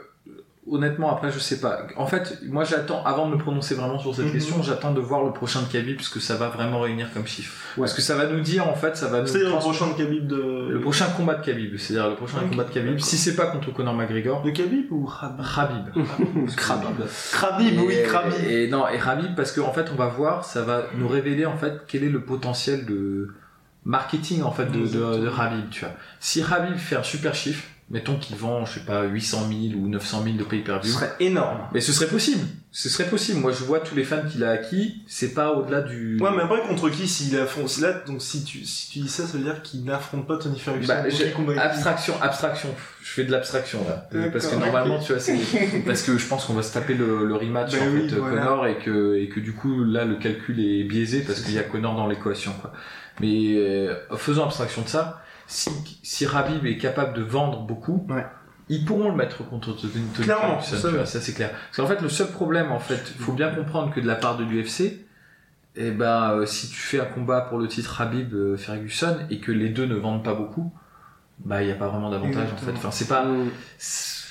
honnêtement, 0.65 1.11
après, 1.11 1.31
je 1.31 1.39
sais 1.39 1.59
pas. 1.59 1.79
En 1.97 2.07
fait, 2.07 2.39
moi, 2.47 2.63
j'attends, 2.63 3.03
avant 3.03 3.27
de 3.27 3.33
me 3.33 3.37
prononcer 3.37 3.75
vraiment 3.75 3.99
sur 3.99 4.15
cette 4.15 4.25
Mhm. 4.27 4.31
question, 4.31 4.63
j'attends 4.63 4.93
de 4.93 5.01
voir 5.01 5.23
le 5.23 5.31
prochain 5.33 5.61
de 5.61 5.67
Khabib, 5.67 5.97
puisque 5.97 6.21
ça 6.21 6.35
va 6.35 6.47
vraiment 6.49 6.79
réunir 6.79 7.11
comme 7.13 7.27
chiffre. 7.27 7.53
Ouais. 7.77 7.81
Parce 7.81 7.93
que 7.93 8.01
ça 8.01 8.15
va 8.15 8.27
nous 8.27 8.39
dire, 8.39 8.67
en 8.67 8.73
fait, 8.75 8.95
ça 8.95 9.07
va 9.07 9.21
nous 9.21 9.27
C'est 9.27 9.39
le 9.39 9.49
prochain 9.49 9.87
de 9.87 9.93
Khabib 9.93 10.25
de. 10.27 10.69
Le 10.71 10.79
prochain 10.79 11.05
combat 11.17 11.35
de 11.35 11.45
Khabib, 11.45 11.77
c'est-à-dire 11.77 12.09
le 12.09 12.15
prochain 12.15 12.37
Ok, 12.43 12.49
combat 12.51 12.63
de 12.63 12.71
Khabib, 12.71 12.99
si 12.99 13.17
c'est 13.17 13.35
pas 13.35 13.47
contre 13.47 13.73
Conor 13.73 13.93
McGregor, 13.93 14.41
De 14.41 14.51
Khabib 14.51 14.91
ou 14.91 15.05
Khabib? 15.05 15.43
Khabib. 15.45 16.47
Khabib. 17.39 17.79
Oui, 17.85 17.93
Et- 17.95 18.03
Khabib. 18.09 18.49
Et 18.49 18.67
non, 18.69 18.87
et 18.87 18.97
Khabib 18.99 19.35
parce 19.35 19.51
qu'en 19.51 19.73
fait, 19.73 19.87
on 19.91 19.95
va 19.95 20.07
voir, 20.07 20.45
ça 20.45 20.61
va 20.61 20.83
nous 20.97 21.07
révéler 21.07 21.45
en 21.45 21.57
fait 21.57 21.81
quel 21.87 22.03
est 22.03 22.09
le 22.09 22.21
potentiel 22.21 22.85
de 22.85 23.33
marketing 23.85 24.43
en 24.43 24.51
fait 24.51 24.67
de, 24.67 24.79
de, 24.87 25.19
de 25.25 25.29
Khabib, 25.29 25.69
tu 25.69 25.81
vois. 25.81 25.93
Si 26.19 26.41
Khabib 26.43 26.77
fait 26.77 26.95
un 26.95 27.03
super 27.03 27.35
chiffre, 27.35 27.63
mettons 27.93 28.17
qu'il 28.17 28.35
vend, 28.35 28.65
je 28.65 28.79
sais 28.79 28.85
pas, 28.85 29.03
800 29.03 29.47
000 29.71 29.79
ou 29.79 29.87
900 29.87 30.23
000 30.23 30.35
de 30.35 30.43
Ce 30.43 30.49
pay-per-view, 30.49 30.91
serait 30.91 31.13
énorme. 31.21 31.59
mais 31.73 31.79
ce 31.79 31.93
serait 31.93 32.07
possible. 32.07 32.45
Ce 32.75 32.89
serait 32.89 33.07
possible. 33.07 33.39
Moi, 33.39 33.51
je 33.51 33.63
vois 33.63 33.81
tous 33.81 33.93
les 33.93 34.03
fans 34.03 34.23
qu'il 34.27 34.43
a 34.43 34.49
acquis, 34.49 35.03
c'est 35.05 35.35
pas 35.35 35.51
au-delà 35.51 35.81
du. 35.81 36.17
Ouais, 36.19 36.31
mais 36.35 36.41
après, 36.41 36.59
contre 36.67 36.89
qui 36.89 37.07
s'il 37.07 37.37
affronte. 37.37 37.77
Là, 37.77 37.93
donc 38.07 38.19
si 38.19 38.43
tu, 38.43 38.65
si 38.65 38.89
tu 38.89 38.99
dis 38.99 39.07
ça, 39.07 39.27
ça 39.27 39.37
veut 39.37 39.43
dire 39.43 39.61
qu'il 39.61 39.85
n'affronte 39.85 40.25
pas 40.25 40.37
Tony 40.37 40.57
Ferguson. 40.59 40.91
Bah, 40.91 41.03
qui 41.07 41.23
abstraction, 41.59 42.15
abstraction. 42.19 42.69
Je 43.03 43.11
fais 43.11 43.25
de 43.25 43.31
l'abstraction 43.31 43.79
là, 43.87 44.07
Euh, 44.15 44.31
parce 44.31 44.47
que 44.47 44.55
normalement, 44.55 44.97
tu 44.99 45.11
vois, 45.13 45.21
c'est 45.21 45.37
parce 45.85 46.01
que 46.01 46.17
je 46.17 46.25
pense 46.25 46.45
qu'on 46.45 46.53
va 46.53 46.63
se 46.63 46.73
taper 46.73 46.95
le, 46.95 47.27
le 47.27 47.35
rematch 47.35 47.73
Ben 47.73 47.87
en 47.87 47.91
oui, 47.93 48.09
fait 48.09 48.15
voilà. 48.15 48.37
Connor 48.41 48.65
et 48.65 48.77
que 48.79 49.17
et 49.17 49.29
que 49.29 49.39
du 49.39 49.53
coup 49.53 49.83
là 49.83 50.03
le 50.05 50.15
calcul 50.15 50.59
est 50.59 50.83
biaisé 50.83 51.21
parce 51.21 51.41
qu'il 51.41 51.53
y 51.53 51.59
a 51.59 51.63
Connor 51.63 51.95
dans 51.95 52.07
l'équation 52.07 52.53
quoi. 52.59 52.73
Mais 53.21 53.53
euh, 53.55 53.93
faisons 54.17 54.45
abstraction 54.45 54.81
de 54.81 54.87
ça. 54.87 55.21
Si 55.45 55.69
si 56.01 56.25
Rabib 56.25 56.65
est 56.65 56.77
capable 56.79 57.13
de 57.15 57.21
vendre 57.21 57.61
beaucoup, 57.67 58.07
Ouais. 58.09 58.25
Ils 58.69 58.85
pourront 58.85 59.09
le 59.09 59.15
mettre 59.15 59.47
contre 59.47 59.73
Tony 59.73 59.91
Tony 59.93 60.23
Clairement, 60.25 60.59
Ferguson, 60.59 60.75
ça, 60.77 60.87
tu 60.87 60.93
vois, 60.93 61.01
oui. 61.03 61.07
ça 61.07 61.21
c'est 61.21 61.33
clair. 61.33 61.51
Parce 61.51 61.77
qu'en 61.77 61.87
fait 61.95 62.01
le 62.01 62.09
seul 62.09 62.27
problème 62.31 62.71
en 62.71 62.79
fait, 62.79 63.13
faut 63.19 63.33
bien 63.33 63.49
comprendre 63.53 63.93
que 63.93 63.99
de 63.99 64.07
la 64.07 64.15
part 64.15 64.37
de 64.37 64.43
l'UFC, 64.43 64.99
eh 65.75 65.91
ben 65.91 66.31
euh, 66.31 66.45
si 66.45 66.69
tu 66.69 66.75
fais 66.77 66.99
un 66.99 67.05
combat 67.05 67.41
pour 67.41 67.57
le 67.59 67.67
titre 67.67 67.99
Habib 68.01 68.33
euh, 68.33 68.57
Ferguson 68.57 69.17
et 69.29 69.39
que 69.39 69.51
les 69.51 69.69
deux 69.69 69.85
ne 69.85 69.95
vendent 69.95 70.23
pas 70.23 70.33
beaucoup, 70.35 70.71
bah 71.43 71.61
il 71.63 71.67
y 71.67 71.71
a 71.71 71.75
pas 71.75 71.87
vraiment 71.87 72.09
d'avantage 72.11 72.49
en 72.53 72.57
fait. 72.57 72.71
Enfin 72.71 72.91
c'est 72.91 73.07
pas 73.07 73.25
Mm. 73.25 73.49
c'est- 73.77 74.22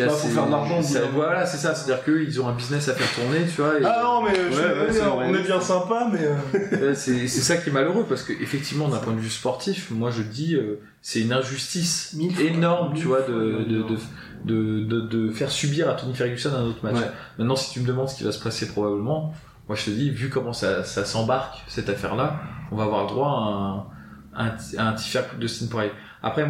Bah, 0.00 0.08
faut 0.08 0.26
c'est- 0.28 0.32
faire 0.34 0.46
de 0.46 0.50
l'argent. 0.52 0.80
Voilà, 1.12 1.44
c'est 1.44 1.58
ça. 1.58 1.74
C'est-à-dire 1.74 2.02
qu'eux, 2.04 2.22
ils 2.24 2.40
ont 2.40 2.48
un 2.48 2.54
business 2.54 2.88
à 2.88 2.94
faire 2.94 3.12
tourner, 3.14 3.44
tu 3.46 3.60
vois. 3.60 3.78
et- 3.78 3.84
Ah 3.84 4.00
non, 4.02 4.22
mais 4.22 4.34
je- 4.34 4.56
Ouais, 4.58 4.64
ouais, 4.86 4.92
c'est 4.92 5.02
on 5.04 5.34
est 5.34 5.42
bien 5.42 5.60
sympa, 5.60 6.08
mais. 6.10 6.20
euh, 6.22 6.94
c'est 6.94 7.26
c'est 7.28 7.40
ça 7.42 7.56
qui 7.58 7.68
est 7.68 7.72
malheureux 7.72 8.06
parce 8.08 8.22
que 8.22 8.32
effectivement, 8.32 8.88
d'un 8.88 8.98
point 8.98 9.12
de 9.12 9.20
vue 9.20 9.28
sportif, 9.30 9.90
moi 9.90 10.10
je 10.10 10.22
dis, 10.22 10.54
euh, 10.54 10.80
c'est 11.02 11.20
une 11.20 11.32
injustice 11.32 12.14
Mille 12.16 12.40
énorme, 12.40 12.94
tu 12.96 13.06
vois, 13.06 13.20
de, 13.22 13.64
de, 13.68 13.82
de, 13.82 13.96
de, 14.44 14.84
de, 14.84 15.00
de 15.02 15.30
faire 15.32 15.50
subir 15.50 15.90
à 15.90 15.94
Tony 15.94 16.14
Ferguson 16.14 16.50
un 16.56 16.62
autre 16.64 16.82
match. 16.82 16.94
Ouais. 16.96 17.10
Maintenant, 17.38 17.56
si 17.56 17.72
tu 17.72 17.80
me 17.80 17.86
demandes 17.86 18.08
ce 18.08 18.16
qui 18.16 18.24
va 18.24 18.32
se 18.32 18.42
passer 18.42 18.68
probablement, 18.68 19.34
moi 19.68 19.76
je 19.76 19.84
te 19.84 19.90
dis, 19.90 20.10
vu 20.10 20.30
comment 20.30 20.52
ça, 20.54 20.84
ça 20.84 21.04
s'embarque 21.04 21.58
cette 21.68 21.88
affaire-là, 21.88 22.40
on 22.70 22.76
va 22.76 22.84
avoir 22.84 23.02
le 23.02 23.08
droit 23.08 23.28
à 23.28 24.40
un, 24.42 24.46
un, 24.46 24.56
à 24.78 24.88
un 24.88 24.92
de. 25.38 25.90
Après, 26.22 26.46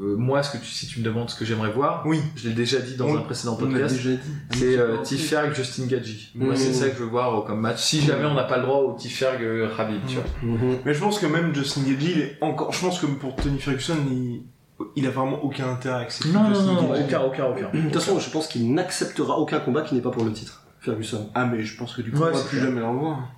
euh, 0.00 0.16
moi, 0.16 0.42
ce 0.42 0.56
que 0.56 0.62
tu, 0.62 0.68
si 0.70 0.86
tu 0.86 0.98
me 1.00 1.04
demandes 1.04 1.30
ce 1.30 1.36
que 1.38 1.44
j'aimerais 1.44 1.70
voir, 1.70 2.02
Oui. 2.06 2.20
je 2.36 2.48
l'ai 2.48 2.54
déjà 2.54 2.78
dit 2.80 2.96
dans 2.96 3.14
un 3.16 3.20
précédent 3.20 3.56
podcast. 3.56 3.96
C'est 4.50 4.76
euh, 4.76 4.98
Tiferg 5.02 5.54
Justin 5.54 5.86
Gaggi. 5.86 6.30
Moi, 6.34 6.54
Mmh. 6.54 6.56
c'est 6.56 6.72
ça 6.72 6.88
que 6.88 6.96
je 6.96 7.02
veux 7.04 7.08
voir 7.10 7.38
euh, 7.38 7.42
comme 7.46 7.60
match. 7.60 7.80
Si 7.82 8.00
jamais 8.00 8.24
on 8.24 8.34
n'a 8.34 8.44
pas 8.44 8.56
le 8.58 8.64
droit 8.64 8.78
au 8.78 8.96
Tiferg 8.96 9.42
euh, 9.42 9.68
Khabib, 9.76 10.00
tu 10.06 10.16
vois. 10.16 10.24
Mhm. 10.42 10.78
Mais 10.84 10.94
je 10.94 11.00
pense 11.00 11.18
que 11.18 11.26
même 11.26 11.54
Justin 11.54 11.82
Gagey, 11.82 12.12
il 12.12 12.20
est 12.20 12.38
encore. 12.40 12.72
Je 12.72 12.80
pense 12.80 12.98
que 12.98 13.06
pour 13.06 13.36
Tony 13.36 13.58
Ferguson, 13.60 13.96
il, 14.10 14.42
il 14.96 15.06
a 15.06 15.10
vraiment 15.10 15.42
aucun 15.44 15.68
intérêt 15.70 15.94
à 15.96 15.98
accepter 15.98 16.28
Justin 16.48 16.74
Gaethje. 16.74 17.04
aucun, 17.06 17.20
aucun, 17.20 17.44
aucun. 17.46 17.70
De 17.78 17.82
toute 17.82 17.94
façon, 17.94 18.18
je 18.18 18.30
pense 18.30 18.48
qu'il 18.48 18.74
n'acceptera 18.74 19.38
aucun 19.38 19.60
combat 19.60 19.82
qui 19.82 19.94
n'est 19.94 20.00
pas 20.02 20.10
pour 20.10 20.24
le 20.24 20.32
titre. 20.32 20.62
Ferguson. 20.80 21.30
Ah, 21.34 21.46
mais 21.46 21.62
je 21.62 21.76
pense 21.78 21.94
que 21.94 22.02
du 22.02 22.10
coup, 22.10 22.18
Ouais, 22.18 22.30
on 22.32 22.36
va 22.36 22.40
plus 22.42 22.58
clair. 22.58 22.64
jamais 22.70 22.80
l'en 22.80 22.94
voir. 22.94 23.28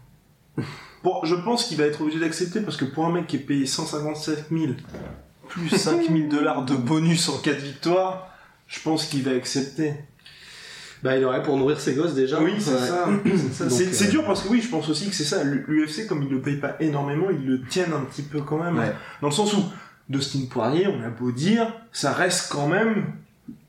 Bon, 1.04 1.20
je 1.22 1.36
pense 1.36 1.64
qu'il 1.66 1.76
va 1.78 1.84
être 1.84 2.00
obligé 2.00 2.18
d'accepter 2.18 2.60
parce 2.62 2.76
que 2.76 2.84
pour 2.84 3.06
un 3.06 3.12
mec 3.12 3.28
qui 3.28 3.36
est 3.36 3.40
payé 3.40 3.64
157 3.66 4.46
000 4.50 4.72
plus 5.48 5.68
5 5.68 6.08
000 6.08 6.28
dollars 6.28 6.64
de 6.64 6.74
bonus 6.74 7.28
en 7.28 7.38
cas 7.38 7.52
de 7.52 7.60
victoire, 7.60 8.30
je 8.66 8.80
pense 8.80 9.06
qu'il 9.06 9.22
va 9.22 9.32
accepter. 9.32 9.94
Bah, 11.02 11.16
il 11.16 11.24
aurait 11.24 11.42
pour 11.42 11.56
nourrir 11.56 11.78
ses 11.78 11.94
gosses 11.94 12.14
déjà. 12.14 12.40
Oui, 12.40 12.54
c'est 12.58 12.78
ça. 12.78 13.08
C'est 13.68 14.06
euh, 14.06 14.10
dur 14.10 14.24
parce 14.24 14.42
que 14.42 14.48
oui, 14.48 14.60
je 14.60 14.68
pense 14.68 14.88
aussi 14.88 15.08
que 15.08 15.14
c'est 15.14 15.24
ça. 15.24 15.44
L'UFC, 15.44 16.06
comme 16.08 16.22
ils 16.22 16.30
le 16.30 16.40
payent 16.40 16.56
pas 16.56 16.76
énormément, 16.80 17.26
ils 17.30 17.46
le 17.46 17.62
tiennent 17.62 17.92
un 17.92 18.00
petit 18.00 18.22
peu 18.22 18.40
quand 18.40 18.62
même. 18.62 18.78
Ouais. 18.78 18.92
Dans 19.20 19.28
le 19.28 19.32
sens 19.32 19.54
où 19.54 19.62
Dustin 20.08 20.46
Poirier, 20.50 20.86
on 20.86 21.02
a 21.02 21.10
beau 21.10 21.32
dire, 21.32 21.72
ça 21.92 22.12
reste 22.12 22.50
quand 22.50 22.66
même 22.68 23.04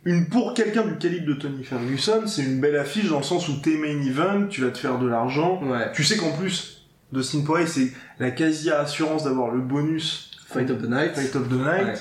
une 0.06 0.28
pour 0.28 0.54
quelqu'un 0.54 0.84
du 0.84 0.98
calibre 0.98 1.28
de 1.28 1.34
Tony 1.34 1.64
Ferguson, 1.64 2.24
c'est 2.28 2.44
une 2.44 2.62
belle 2.62 2.78
affiche 2.78 3.10
dans 3.10 3.18
le 3.18 3.24
sens 3.24 3.50
où 3.50 3.60
t'es 3.62 3.78
main 3.78 4.02
event, 4.02 4.48
tu 4.48 4.62
vas 4.62 4.72
te 4.72 4.78
faire 4.78 4.98
de 5.00 5.08
l'argent. 5.08 5.62
Ouais. 5.64 5.92
Tu 5.94 6.04
sais 6.04 6.18
qu'en 6.18 6.32
plus, 6.32 6.86
Dustin 7.12 7.42
Poirier, 7.42 7.68
c'est 7.68 7.92
la 8.20 8.32
quasi 8.32 8.72
assurance 8.72 9.26
d'avoir 9.26 9.52
le 9.52 9.60
bonus 9.60 10.27
Fight 10.48 10.70
of 10.70 10.82
the 10.82 10.90
Night. 10.90 11.14
Fight 11.14 11.36
of 11.36 11.50
the 11.50 11.54
Night. 11.54 12.00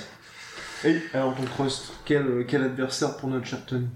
Et 0.84 1.00
alors 1.14 1.34
ton 1.34 1.44
trust, 1.44 1.92
quel, 2.04 2.44
quel 2.46 2.62
adversaire 2.62 3.16
pour 3.16 3.28
notre 3.28 3.46
cher 3.46 3.64
Tony? 3.66 3.88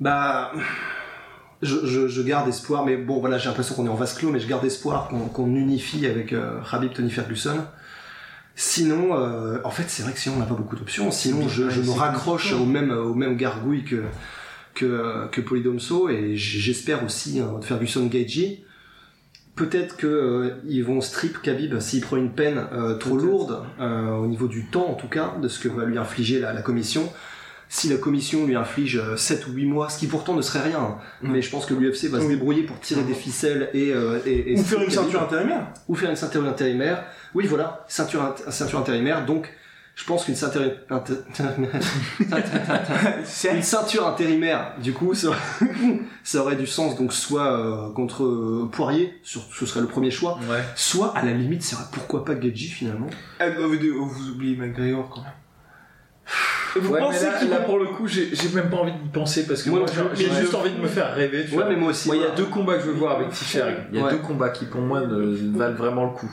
Bah, 0.00 0.52
je, 1.62 1.86
je, 1.86 2.08
je 2.08 2.22
garde 2.22 2.48
espoir, 2.48 2.84
mais 2.84 2.96
bon, 2.96 3.20
voilà, 3.20 3.38
j'ai 3.38 3.48
l'impression 3.48 3.74
qu'on 3.74 3.86
est 3.86 3.90
en 3.90 3.94
vase 3.94 4.14
clos, 4.14 4.30
mais 4.30 4.40
je 4.40 4.46
garde 4.46 4.64
espoir 4.64 5.08
qu'on 5.32 5.54
unifie 5.54 6.04
avec 6.06 6.32
euh, 6.32 6.60
Khabib 6.70 6.92
Tony 6.92 7.10
Ferguson. 7.10 7.64
Sinon, 8.54 9.16
euh, 9.18 9.58
en 9.64 9.70
fait, 9.70 9.84
c'est 9.88 10.02
vrai 10.02 10.12
que 10.12 10.18
sinon 10.18 10.36
on 10.36 10.40
n'a 10.40 10.46
pas 10.46 10.54
beaucoup 10.54 10.76
d'options. 10.76 11.10
Sinon, 11.10 11.48
je, 11.48 11.70
je 11.70 11.80
me 11.80 11.90
raccroche 11.90 12.52
au 12.52 12.66
même, 12.66 12.90
au 12.90 13.14
même 13.14 13.36
gargouille 13.36 13.84
que 13.84 14.02
que, 14.74 15.26
que 15.32 15.40
Polydomso 15.40 16.10
et 16.10 16.36
j'espère 16.36 17.02
aussi 17.02 17.40
de 17.40 17.64
Ferguson 17.64 18.06
Gaethje. 18.06 18.58
Peut-être 19.56 19.96
que 19.96 20.06
euh, 20.06 20.50
ils 20.68 20.84
vont 20.84 21.00
strip 21.00 21.40
Khabib 21.42 21.78
s'il 21.80 22.02
prend 22.02 22.16
une 22.16 22.30
peine 22.32 22.66
euh, 22.72 22.94
trop 22.96 23.16
lourde 23.16 23.62
euh, 23.80 24.10
au 24.10 24.26
niveau 24.26 24.48
du 24.48 24.66
temps 24.66 24.86
en 24.86 24.94
tout 24.94 25.08
cas 25.08 25.34
de 25.40 25.48
ce 25.48 25.58
que 25.58 25.68
va 25.68 25.84
lui 25.86 25.96
infliger 25.98 26.38
la, 26.40 26.52
la 26.52 26.60
commission. 26.62 27.10
Si 27.68 27.88
la 27.88 27.96
commission 27.96 28.46
lui 28.46 28.54
inflige 28.54 28.96
euh, 28.98 29.16
7 29.16 29.48
ou 29.48 29.52
8 29.52 29.64
mois, 29.66 29.88
ce 29.88 29.98
qui 29.98 30.06
pourtant 30.06 30.34
ne 30.34 30.42
serait 30.42 30.60
rien, 30.62 30.78
hein, 30.78 30.96
Mm. 31.22 31.32
mais 31.32 31.42
je 31.42 31.50
pense 31.50 31.64
que 31.66 31.74
l'UFC 31.74 32.04
va 32.10 32.20
se 32.20 32.24
Oui. 32.26 32.34
débrouiller 32.34 32.62
pour 32.62 32.78
tirer 32.80 33.02
des 33.02 33.14
ficelles 33.14 33.70
et, 33.74 33.92
euh, 33.92 34.20
et, 34.26 34.52
et 34.52 34.58
Ou 34.60 34.62
faire 34.62 34.82
une 34.82 34.90
ceinture 34.90 35.22
intérimaire. 35.22 35.66
ou 35.88 35.94
faire 35.96 36.10
une 36.10 36.16
ceinture 36.16 36.44
intérimaire. 36.46 37.02
Oui, 37.34 37.46
voilà, 37.46 37.84
ceinture, 37.88 38.22
int- 38.22 38.50
ceinture 38.52 38.78
intérimaire. 38.78 39.24
Donc, 39.26 39.50
je 39.96 40.04
pense 40.04 40.24
qu'une 40.26 40.36
ceinture, 40.36 40.60
inter- 40.90 41.14
une 43.52 43.62
ceinture 43.62 44.06
intérimaire, 44.06 44.74
du 44.80 44.92
coup, 44.92 45.14
ça, 45.14 45.30
ça 46.22 46.40
aurait 46.42 46.56
du 46.56 46.66
sens. 46.66 46.96
Donc, 46.96 47.12
soit 47.12 47.52
euh, 47.58 47.92
contre 47.92 48.24
euh, 48.24 48.68
Poirier, 48.70 49.14
sur, 49.22 49.42
ce 49.52 49.66
serait 49.66 49.80
le 49.80 49.86
premier 49.86 50.10
choix. 50.10 50.38
Ouais. 50.48 50.62
Soit, 50.74 51.16
à 51.16 51.24
la 51.24 51.32
limite, 51.32 51.62
c'est 51.62 51.76
vrai, 51.76 51.84
pourquoi 51.92 52.24
pas 52.24 52.34
Gaethje 52.34 52.72
finalement 52.74 53.08
Ah, 53.40 53.48
bah, 53.48 53.54
vous, 53.62 54.08
vous 54.08 54.30
oubliez 54.30 54.56
McGregor 54.56 55.08
quand 55.08 55.22
même. 55.22 55.32
Vous 56.78 56.92
Ouais, 56.92 57.00
pensez 57.00 57.24
là, 57.24 57.38
qu'il 57.38 57.48
là, 57.48 57.60
va- 57.60 57.64
pour 57.64 57.78
le 57.78 57.86
coup, 57.86 58.06
j'ai 58.06 58.34
j'ai 58.36 58.50
même 58.50 58.68
pas 58.68 58.76
envie 58.76 58.92
d'y 58.92 59.08
penser 59.08 59.46
parce 59.46 59.62
que 59.62 59.70
Moi 59.70 59.86
j'ai 60.12 60.30
juste 60.30 60.54
envie 60.54 60.72
de 60.72 60.78
me 60.78 60.86
faire 60.88 61.14
rêver. 61.14 61.46
Tu 61.46 61.52
Ouais, 61.52 61.56
vois. 61.62 61.68
mais 61.70 61.76
moi 61.76 61.88
aussi. 61.90 62.06
Moi, 62.08 62.16
il 62.16 62.22
y 62.22 62.26
a 62.26 62.32
deux 62.32 62.44
combats 62.44 62.74
que 62.74 62.80
je 62.82 62.86
veux 62.88 62.92
voir 62.92 63.16
avec 63.16 63.30
Tiferg. 63.30 63.86
Il 63.90 63.98
y 63.98 64.02
a 64.02 64.04
Ouais. 64.04 64.10
deux 64.10 64.18
combats 64.18 64.50
qui, 64.50 64.66
pour 64.66 64.82
moi, 64.82 65.00
ne 65.00 65.56
valent 65.56 65.74
vraiment 65.76 66.04
le 66.04 66.10
coup. 66.10 66.30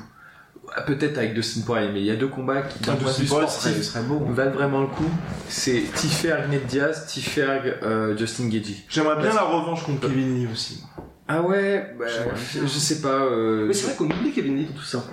Ah, 0.76 0.82
Peut-être 0.82 1.18
avec 1.20 1.34
Dustin 1.36 1.62
Poirier, 1.66 1.90
mais 1.94 2.00
il 2.00 2.06
y 2.06 2.12
a 2.12 2.16
deux 2.16 2.28
combats 2.28 2.62
qui, 2.64 2.80
d'un 2.80 2.94
Ah, 2.94 2.96
point 2.96 3.12
de 3.12 3.14
ce 3.16 3.84
serait 3.84 4.02
beau. 4.04 4.20
valent 4.30 4.52
vraiment 4.52 4.82
le 4.82 4.88
coup. 4.88 5.10
C'est 5.48 5.84
Tiferg 5.96 6.50
Ned 6.50 6.66
Diaz, 6.66 7.06
Tiferg 7.08 7.76
euh, 7.84 8.18
Justin 8.18 8.48
Gaethje. 8.50 8.84
J'aimerais 8.90 9.16
bien 9.18 9.26
Parce- 9.26 9.36
la 9.36 9.44
revanche 9.44 9.84
contre 9.84 10.08
Kevin 10.08 10.36
Lee 10.36 10.48
aussi. 10.52 10.84
Ah 11.28 11.42
ouais, 11.42 11.96
bah, 11.98 12.06
je 12.08 12.68
sais 12.68 13.00
pas. 13.02 13.08
euh, 13.08 13.66
Mais 13.68 13.74
c'est 13.74 13.86
vrai 13.88 13.96
qu'on 13.96 14.06
oublie 14.06 14.32
Kevin 14.34 14.58
Lee 14.58 14.66
dans 14.66 14.74
tout 14.74 14.84
ça. 14.84 15.04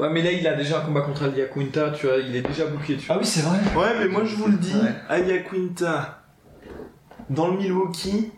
Ouais, 0.00 0.08
mais 0.10 0.22
là, 0.22 0.32
il 0.32 0.46
a 0.46 0.54
déjà 0.54 0.78
un 0.78 0.80
combat 0.82 1.02
contre 1.02 1.24
Alia 1.24 1.46
Quinta, 1.46 1.90
tu 1.90 2.06
vois, 2.06 2.16
il 2.16 2.34
est 2.34 2.40
déjà 2.42 2.64
bouclé, 2.66 2.96
tu 2.96 3.06
vois. 3.06 3.18
oui, 3.18 3.26
c'est 3.26 3.42
vrai. 3.42 3.58
Ouais, 3.76 3.98
mais 3.98 4.08
moi 4.08 4.24
je 4.24 4.36
vous 4.36 4.46
le 4.46 4.56
dis, 4.56 4.72
Ouais. 4.74 4.94
Alia 5.08 5.38
Quinta, 5.40 6.22
dans 7.28 7.48
le 7.48 7.58
Milwaukee, 7.58 8.30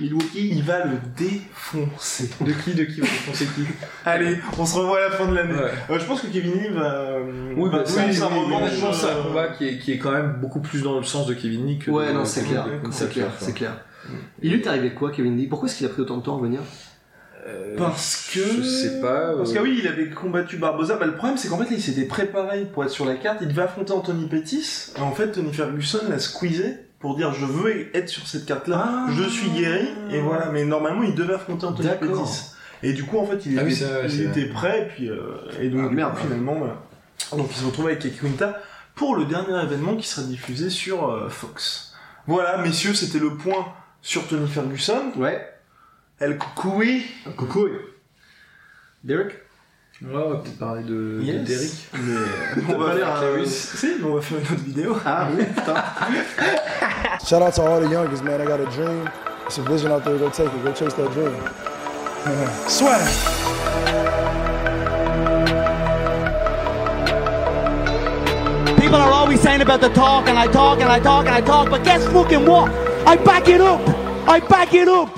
Milwaukee. 0.00 0.48
il 0.52 0.62
va 0.62 0.84
le 0.84 0.96
défoncer. 1.16 2.30
De 2.40 2.52
qui, 2.52 2.74
de 2.74 2.84
qui, 2.84 3.00
va 3.00 3.06
défoncer 3.06 3.46
qui 3.46 3.62
Allez, 4.04 4.38
on 4.58 4.64
se 4.66 4.76
revoit 4.76 4.98
à 4.98 5.08
la 5.08 5.10
fin 5.10 5.26
de 5.28 5.34
l'année. 5.34 5.54
Ouais. 5.54 5.70
Euh, 5.90 5.98
je 5.98 6.04
pense 6.04 6.20
que 6.22 6.26
Kevin 6.28 6.52
Lee 6.54 6.68
va. 6.68 7.16
Oui, 7.56 7.68
bah, 7.70 7.82
c'est 7.84 8.00
un 8.00 8.26
euh, 8.26 9.22
combat 9.22 9.48
qui 9.48 9.66
est, 9.68 9.78
qui 9.78 9.92
est 9.92 9.98
quand 9.98 10.12
même 10.12 10.36
beaucoup 10.40 10.60
plus 10.60 10.82
dans 10.82 10.96
le 10.98 11.04
sens 11.04 11.26
de 11.26 11.34
Kevin 11.34 11.66
Lee 11.66 11.78
que 11.78 11.90
Ouais, 11.90 12.08
de- 12.08 12.12
non, 12.12 12.24
c'est 12.24 12.44
clair. 12.44 12.66
C'est 12.90 13.10
clair, 13.10 13.30
c'est 13.38 13.54
clair. 13.54 13.72
Il 14.40 14.52
lui 14.52 14.60
est 14.60 14.66
arrivé 14.66 14.94
quoi, 14.94 15.10
Kevin 15.10 15.36
Lee? 15.36 15.46
Pourquoi 15.46 15.68
est-ce 15.68 15.76
qu'il 15.78 15.86
a 15.86 15.90
pris 15.90 16.02
autant 16.02 16.16
de 16.18 16.22
temps 16.22 16.34
à 16.34 16.38
revenir 16.38 16.60
Euh, 17.46 17.76
Parce 17.76 18.30
que. 18.32 18.40
Je 18.40 18.62
sais 18.62 19.00
pas. 19.00 19.34
Parce 19.36 19.52
que 19.52 19.58
oui, 19.58 19.80
il 19.82 19.88
avait 19.88 20.10
combattu 20.10 20.56
Barbosa. 20.58 20.96
Bah, 20.96 21.06
le 21.06 21.14
problème, 21.16 21.36
c'est 21.36 21.48
qu'en 21.48 21.58
fait, 21.58 21.64
là, 21.64 21.70
il 21.72 21.82
s'était 21.82 22.04
préparé 22.06 22.64
pour 22.66 22.84
être 22.84 22.90
sur 22.90 23.04
la 23.04 23.14
carte. 23.16 23.38
Il 23.42 23.48
devait 23.48 23.62
affronter 23.62 23.92
Anthony 23.92 24.26
Pettis. 24.28 24.92
Et 24.96 25.00
en 25.00 25.12
fait, 25.12 25.32
Tony 25.32 25.52
Ferguson 25.52 26.00
l'a 26.08 26.18
squeezé 26.18 26.76
pour 27.00 27.16
dire 27.16 27.32
je 27.32 27.44
veux 27.46 27.94
être 27.96 28.08
sur 28.08 28.26
cette 28.26 28.46
carte-là. 28.46 28.84
Ah. 28.86 29.06
je 29.12 29.22
suis 29.24 29.50
guéri. 29.50 29.88
Et 30.10 30.20
voilà. 30.20 30.46
Mais 30.50 30.64
normalement, 30.64 31.02
il 31.02 31.14
devait 31.14 31.34
affronter 31.34 31.66
Anthony. 31.66 31.88
Pettis. 32.00 32.50
Et 32.82 32.92
du 32.92 33.04
coup, 33.04 33.18
en 33.18 33.26
fait, 33.26 33.44
il 33.46 33.58
Ah 33.58 33.62
était, 33.62 33.70
oui, 33.70 33.76
c'est 33.76 33.84
vrai, 33.84 34.02
il 34.04 34.10
c'est 34.10 34.22
était 34.24 34.46
prêt. 34.46 34.82
Et 34.82 34.86
puis, 34.86 35.10
euh, 35.10 35.36
et 35.60 35.68
donc, 35.68 35.82
Ah, 35.84 35.88
du 35.88 35.94
merde. 35.96 36.14
coup, 36.14 36.20
finalement, 36.22 36.54
voilà. 36.54 36.76
Donc, 37.36 37.48
il 37.50 37.56
se 37.56 37.64
retrouve 37.64 37.86
avec 37.86 38.20
Quinta 38.20 38.60
pour 38.94 39.16
le 39.16 39.24
dernier 39.24 39.60
événement 39.62 39.96
qui 39.96 40.06
sera 40.06 40.26
diffusé 40.26 40.70
sur 40.70 41.08
euh, 41.10 41.28
Fox. 41.28 41.94
Voilà, 42.26 42.58
messieurs, 42.58 42.94
c'était 42.94 43.18
le 43.18 43.34
point 43.36 43.66
sur 44.02 44.26
Tony 44.28 44.46
Ferguson. 44.48 45.12
Ouais. 45.16 45.44
El 46.20 46.36
Koukoui. 46.38 47.04
Coucou. 47.36 47.68
Derek? 49.04 49.32
Ouais, 50.00 50.10
on 50.14 50.30
va 50.30 50.36
peut-être 50.36 50.58
parler 50.58 50.84
de, 50.84 51.18
de 51.18 51.22
Yes. 51.22 51.44
Derrick. 51.44 51.72
Mais 51.94 52.74
on 52.74 52.78
pas 52.78 52.84
va 52.86 52.92
faire 52.94 53.22
euh, 53.22 53.44
Si, 53.44 53.86
mais 53.98 54.04
on 54.08 54.14
va 54.14 54.20
faire 54.22 54.38
une 54.38 54.44
autre 54.44 54.64
vidéo. 54.64 54.96
Ah 55.04 55.26
oui, 55.36 55.44
putain. 55.44 55.74
Shout 57.26 57.42
out 57.42 57.52
to 57.54 57.62
all 57.62 57.80
the 57.80 57.90
youngest, 57.90 58.22
man. 58.22 58.40
I 58.40 58.44
got 58.44 58.60
a 58.60 58.66
dream. 58.66 59.10
It's 59.46 59.58
a 59.58 59.62
vision 59.62 59.90
out 59.90 60.04
there. 60.04 60.16
Go 60.16 60.30
take 60.30 60.46
it. 60.46 60.64
Go 60.64 60.72
chase 60.72 60.94
that 60.94 61.12
dream. 61.12 61.34
Swag. 62.68 63.08
People 68.80 68.96
are 69.00 69.10
always 69.12 69.40
saying 69.40 69.60
about 69.62 69.80
the 69.80 69.88
talk, 69.90 70.28
and 70.28 70.38
I 70.38 70.46
talk, 70.46 70.78
and 70.80 70.88
I 70.88 71.00
talk, 71.00 71.26
and 71.26 71.34
I 71.34 71.40
talk, 71.40 71.70
but 71.70 71.82
guess 71.82 72.06
fucking 72.06 72.46
what? 72.46 72.70
I 73.06 73.16
back 73.16 73.48
it 73.48 73.60
up! 73.60 73.80
I 74.28 74.38
back 74.40 74.72
it 74.74 74.86
up! 74.88 75.17